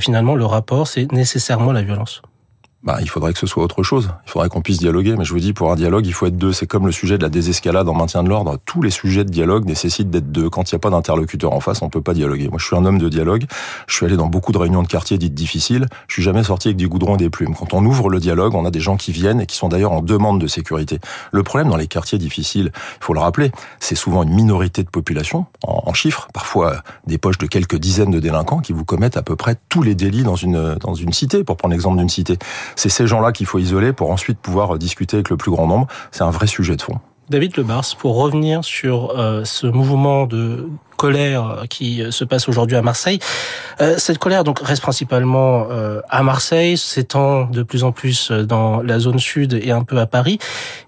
finalement 0.00 0.34
le 0.34 0.44
rapport, 0.44 0.88
c'est 0.88 1.12
nécessairement 1.12 1.70
la 1.70 1.82
violence? 1.82 2.22
Bah, 2.82 2.96
il 3.02 3.10
faudrait 3.10 3.34
que 3.34 3.38
ce 3.38 3.46
soit 3.46 3.62
autre 3.62 3.82
chose. 3.82 4.10
Il 4.26 4.30
faudrait 4.30 4.48
qu'on 4.48 4.62
puisse 4.62 4.78
dialoguer. 4.78 5.14
Mais 5.18 5.24
je 5.24 5.34
vous 5.34 5.40
dis, 5.40 5.52
pour 5.52 5.70
un 5.70 5.76
dialogue, 5.76 6.06
il 6.06 6.14
faut 6.14 6.26
être 6.26 6.36
deux. 6.36 6.52
C'est 6.52 6.66
comme 6.66 6.86
le 6.86 6.92
sujet 6.92 7.18
de 7.18 7.22
la 7.22 7.28
désescalade 7.28 7.86
en 7.88 7.94
maintien 7.94 8.22
de 8.22 8.28
l'ordre. 8.30 8.58
Tous 8.64 8.80
les 8.80 8.90
sujets 8.90 9.24
de 9.24 9.30
dialogue 9.30 9.66
nécessitent 9.66 10.08
d'être 10.08 10.32
deux. 10.32 10.48
Quand 10.48 10.70
il 10.70 10.74
n'y 10.74 10.76
a 10.76 10.80
pas 10.80 10.88
d'interlocuteur 10.88 11.52
en 11.52 11.60
face, 11.60 11.82
on 11.82 11.90
peut 11.90 12.00
pas 12.00 12.14
dialoguer. 12.14 12.48
Moi, 12.48 12.58
je 12.58 12.64
suis 12.64 12.76
un 12.76 12.84
homme 12.86 12.98
de 12.98 13.10
dialogue. 13.10 13.44
Je 13.86 13.94
suis 13.94 14.06
allé 14.06 14.16
dans 14.16 14.28
beaucoup 14.28 14.52
de 14.52 14.58
réunions 14.58 14.82
de 14.82 14.88
quartier 14.88 15.18
dites 15.18 15.34
difficiles. 15.34 15.88
Je 16.08 16.14
suis 16.14 16.22
jamais 16.22 16.42
sorti 16.42 16.68
avec 16.68 16.78
du 16.78 16.88
goudron 16.88 17.16
et 17.16 17.18
des 17.18 17.28
plumes. 17.28 17.54
Quand 17.54 17.74
on 17.74 17.84
ouvre 17.84 18.08
le 18.08 18.18
dialogue, 18.18 18.54
on 18.54 18.64
a 18.64 18.70
des 18.70 18.80
gens 18.80 18.96
qui 18.96 19.12
viennent 19.12 19.42
et 19.42 19.46
qui 19.46 19.56
sont 19.56 19.68
d'ailleurs 19.68 19.92
en 19.92 20.00
demande 20.00 20.40
de 20.40 20.46
sécurité. 20.46 21.00
Le 21.32 21.42
problème 21.42 21.68
dans 21.68 21.76
les 21.76 21.86
quartiers 21.86 22.18
difficiles, 22.18 22.72
il 22.74 23.04
faut 23.04 23.12
le 23.12 23.20
rappeler, 23.20 23.52
c'est 23.78 23.94
souvent 23.94 24.22
une 24.22 24.32
minorité 24.32 24.82
de 24.82 24.88
population, 24.88 25.44
en, 25.62 25.82
en 25.86 25.92
chiffres, 25.92 26.28
parfois 26.32 26.82
des 27.06 27.18
poches 27.18 27.38
de 27.38 27.46
quelques 27.46 27.76
dizaines 27.76 28.10
de 28.10 28.20
délinquants 28.20 28.60
qui 28.60 28.72
vous 28.72 28.84
commettent 28.84 29.18
à 29.18 29.22
peu 29.22 29.36
près 29.36 29.56
tous 29.68 29.82
les 29.82 29.94
délits 29.94 30.22
dans 30.22 30.36
une, 30.36 30.76
dans 30.76 30.94
une 30.94 31.12
cité, 31.12 31.44
pour 31.44 31.58
prendre 31.58 31.72
l'exemple 31.72 31.98
d'une 31.98 32.08
cité. 32.08 32.38
C'est 32.76 32.88
ces 32.88 33.06
gens-là 33.06 33.32
qu'il 33.32 33.46
faut 33.46 33.58
isoler 33.58 33.92
pour 33.92 34.10
ensuite 34.10 34.38
pouvoir 34.38 34.78
discuter 34.78 35.16
avec 35.16 35.30
le 35.30 35.36
plus 35.36 35.50
grand 35.50 35.66
nombre. 35.66 35.86
C'est 36.10 36.22
un 36.22 36.30
vrai 36.30 36.46
sujet 36.46 36.76
de 36.76 36.82
fond. 36.82 37.00
David 37.30 37.56
Lebars, 37.56 37.94
pour 37.96 38.16
revenir 38.16 38.64
sur 38.64 39.16
euh, 39.16 39.44
ce 39.44 39.68
mouvement 39.68 40.26
de 40.26 40.68
colère 40.96 41.62
qui 41.70 42.02
se 42.10 42.24
passe 42.24 42.48
aujourd'hui 42.48 42.76
à 42.76 42.82
Marseille. 42.82 43.20
Euh, 43.80 43.94
cette 43.98 44.18
colère 44.18 44.42
donc 44.42 44.58
reste 44.58 44.82
principalement 44.82 45.68
euh, 45.70 46.00
à 46.10 46.24
Marseille, 46.24 46.76
s'étend 46.76 47.44
de 47.44 47.62
plus 47.62 47.84
en 47.84 47.92
plus 47.92 48.32
dans 48.32 48.82
la 48.82 48.98
zone 48.98 49.20
sud 49.20 49.54
et 49.62 49.70
un 49.70 49.84
peu 49.84 49.98
à 49.98 50.06
Paris. 50.06 50.40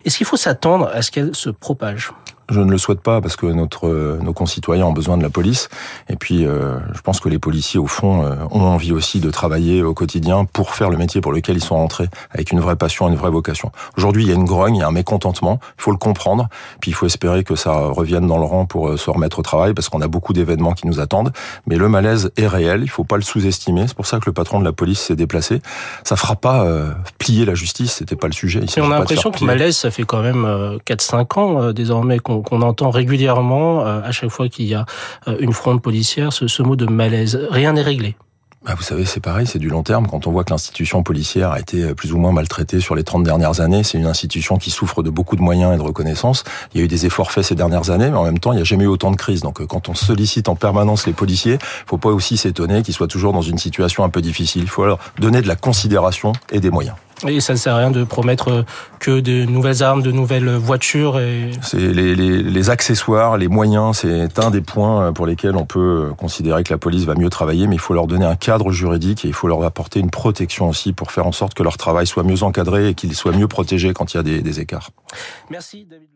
Est-ce 0.04 0.16
qu'il 0.16 0.26
faut 0.26 0.36
s'attendre 0.36 0.90
à 0.92 1.02
ce 1.02 1.12
qu'elle 1.12 1.34
se 1.34 1.48
propage? 1.48 2.10
Je 2.52 2.60
ne 2.60 2.70
le 2.70 2.78
souhaite 2.78 3.00
pas 3.00 3.20
parce 3.20 3.36
que 3.36 3.46
notre 3.46 4.18
nos 4.22 4.32
concitoyens 4.32 4.86
ont 4.86 4.92
besoin 4.92 5.16
de 5.16 5.22
la 5.22 5.30
police. 5.30 5.68
Et 6.08 6.16
puis 6.16 6.46
euh, 6.46 6.78
je 6.94 7.00
pense 7.00 7.20
que 7.20 7.28
les 7.28 7.38
policiers 7.38 7.80
au 7.80 7.86
fond 7.86 8.24
euh, 8.24 8.34
ont 8.50 8.62
envie 8.62 8.92
aussi 8.92 9.20
de 9.20 9.30
travailler 9.30 9.82
au 9.82 9.94
quotidien 9.94 10.44
pour 10.44 10.74
faire 10.74 10.90
le 10.90 10.96
métier 10.96 11.20
pour 11.20 11.32
lequel 11.32 11.56
ils 11.56 11.64
sont 11.64 11.76
rentrés 11.76 12.08
avec 12.30 12.52
une 12.52 12.60
vraie 12.60 12.76
passion, 12.76 13.08
une 13.08 13.16
vraie 13.16 13.30
vocation. 13.30 13.72
Aujourd'hui, 13.96 14.24
il 14.24 14.28
y 14.28 14.32
a 14.32 14.34
une 14.34 14.44
grogne, 14.44 14.76
il 14.76 14.80
y 14.80 14.82
a 14.82 14.88
un 14.88 14.92
mécontentement, 14.92 15.58
il 15.78 15.82
faut 15.82 15.90
le 15.90 15.96
comprendre, 15.96 16.48
puis 16.80 16.90
il 16.90 16.94
faut 16.94 17.06
espérer 17.06 17.44
que 17.44 17.56
ça 17.56 17.72
revienne 17.72 18.26
dans 18.26 18.38
le 18.38 18.44
rang 18.44 18.66
pour 18.66 18.88
euh, 18.88 18.96
se 18.96 19.10
remettre 19.10 19.38
au 19.38 19.42
travail 19.42 19.74
parce 19.74 19.88
qu'on 19.88 20.00
a 20.00 20.08
beaucoup 20.08 20.32
d'événements 20.32 20.72
qui 20.72 20.86
nous 20.86 21.00
attendent, 21.00 21.32
mais 21.66 21.76
le 21.76 21.88
malaise 21.88 22.30
est 22.36 22.46
réel, 22.46 22.82
il 22.82 22.90
faut 22.90 23.04
pas 23.04 23.16
le 23.16 23.22
sous-estimer, 23.22 23.86
c'est 23.86 23.96
pour 23.96 24.06
ça 24.06 24.18
que 24.18 24.26
le 24.26 24.32
patron 24.32 24.60
de 24.60 24.64
la 24.64 24.72
police 24.72 25.00
s'est 25.00 25.16
déplacé. 25.16 25.60
Ça 26.04 26.16
fera 26.16 26.36
pas 26.36 26.64
euh, 26.64 26.92
plier 27.18 27.44
la 27.44 27.54
justice, 27.54 27.94
c'était 27.94 28.16
pas 28.16 28.26
le 28.26 28.32
sujet. 28.32 28.60
Et 28.76 28.80
on 28.80 28.90
a 28.90 28.98
l'impression 28.98 29.30
que 29.30 29.40
le 29.40 29.46
malaise 29.46 29.76
ça 29.76 29.90
fait 29.90 30.04
quand 30.04 30.22
même 30.22 30.78
4 30.84 31.00
5 31.00 31.38
ans 31.38 31.72
désormais 31.72 32.18
qu'on 32.18 32.41
qu'on 32.42 32.62
entend 32.62 32.90
régulièrement 32.90 33.84
à 33.84 34.12
chaque 34.12 34.30
fois 34.30 34.48
qu'il 34.48 34.66
y 34.66 34.74
a 34.74 34.86
une 35.40 35.52
fronde 35.52 35.82
policière, 35.82 36.32
ce, 36.32 36.62
mot 36.62 36.76
de 36.76 36.86
malaise. 36.86 37.40
Rien 37.50 37.72
n'est 37.72 37.82
réglé. 37.82 38.16
Bah, 38.64 38.74
vous 38.76 38.84
savez, 38.84 39.04
c'est 39.06 39.18
pareil, 39.18 39.44
c'est 39.44 39.58
du 39.58 39.68
long 39.68 39.82
terme. 39.82 40.06
Quand 40.06 40.28
on 40.28 40.30
voit 40.30 40.44
que 40.44 40.50
l'institution 40.50 41.02
policière 41.02 41.50
a 41.50 41.58
été 41.58 41.82
euh, 41.82 41.94
plus 41.94 42.12
ou 42.12 42.18
moins 42.18 42.30
maltraitée 42.30 42.78
sur 42.78 42.94
les 42.94 43.02
30 43.02 43.24
dernières 43.24 43.60
années, 43.60 43.82
c'est 43.82 43.98
une 43.98 44.06
institution 44.06 44.56
qui 44.56 44.70
souffre 44.70 45.02
de 45.02 45.10
beaucoup 45.10 45.34
de 45.34 45.42
moyens 45.42 45.74
et 45.74 45.76
de 45.76 45.82
reconnaissance. 45.82 46.44
Il 46.72 46.78
y 46.78 46.80
a 46.80 46.84
eu 46.84 46.88
des 46.88 47.04
efforts 47.04 47.32
faits 47.32 47.44
ces 47.44 47.56
dernières 47.56 47.90
années, 47.90 48.08
mais 48.08 48.16
en 48.16 48.22
même 48.22 48.38
temps, 48.38 48.52
il 48.52 48.56
n'y 48.56 48.62
a 48.62 48.64
jamais 48.64 48.84
eu 48.84 48.88
autant 48.88 49.10
de 49.10 49.16
crises. 49.16 49.40
Donc, 49.40 49.60
euh, 49.60 49.66
quand 49.66 49.88
on 49.88 49.94
sollicite 49.94 50.48
en 50.48 50.54
permanence 50.54 51.08
les 51.08 51.12
policiers, 51.12 51.58
faut 51.86 51.98
pas 51.98 52.10
aussi 52.10 52.36
s'étonner 52.36 52.82
qu'ils 52.82 52.94
soient 52.94 53.08
toujours 53.08 53.32
dans 53.32 53.42
une 53.42 53.58
situation 53.58 54.04
un 54.04 54.10
peu 54.10 54.22
difficile. 54.22 54.62
Il 54.62 54.68
faut 54.68 54.86
leur 54.86 55.00
donner 55.18 55.42
de 55.42 55.48
la 55.48 55.56
considération 55.56 56.32
et 56.52 56.60
des 56.60 56.70
moyens. 56.70 56.94
Et 57.26 57.40
ça 57.40 57.52
ne 57.52 57.58
sert 57.58 57.74
à 57.74 57.78
rien 57.78 57.90
de 57.90 58.04
promettre 58.04 58.48
euh, 58.48 58.62
que 58.98 59.20
de 59.20 59.44
nouvelles 59.44 59.82
armes, 59.82 60.02
de 60.02 60.10
nouvelles 60.10 60.50
voitures. 60.50 61.18
Et... 61.20 61.50
C'est 61.62 61.78
les, 61.78 62.14
les, 62.14 62.42
les, 62.42 62.70
accessoires, 62.70 63.36
les 63.36 63.48
moyens, 63.48 63.98
c'est 63.98 64.38
un 64.38 64.50
des 64.50 64.60
points 64.60 65.08
euh, 65.08 65.12
pour 65.12 65.26
lesquels 65.26 65.56
on 65.56 65.64
peut 65.64 66.08
euh, 66.10 66.14
considérer 66.14 66.64
que 66.64 66.72
la 66.72 66.78
police 66.78 67.04
va 67.04 67.14
mieux 67.14 67.30
travailler, 67.30 67.66
mais 67.66 67.76
il 67.76 67.80
faut 67.80 67.94
leur 67.94 68.06
donner 68.06 68.24
un 68.24 68.36
cadre 68.36 68.72
juridique 68.72 69.24
et 69.24 69.28
il 69.28 69.34
faut 69.34 69.48
leur 69.48 69.62
apporter 69.62 70.00
une 70.00 70.10
protection 70.10 70.68
aussi 70.68 70.92
pour 70.92 71.12
faire 71.12 71.26
en 71.26 71.32
sorte 71.32 71.54
que 71.54 71.62
leur 71.62 71.76
travail 71.76 72.06
soit 72.06 72.24
mieux 72.24 72.42
encadré 72.42 72.88
et 72.88 72.94
qu'ils 72.94 73.14
soient 73.14 73.32
mieux 73.32 73.48
protégés 73.48 73.92
quand 73.92 74.14
il 74.14 74.16
y 74.16 74.20
a 74.20 74.22
des, 74.22 74.42
des 74.42 74.60
écarts. 74.60 74.90
Merci 75.50 75.86
David. 75.88 76.11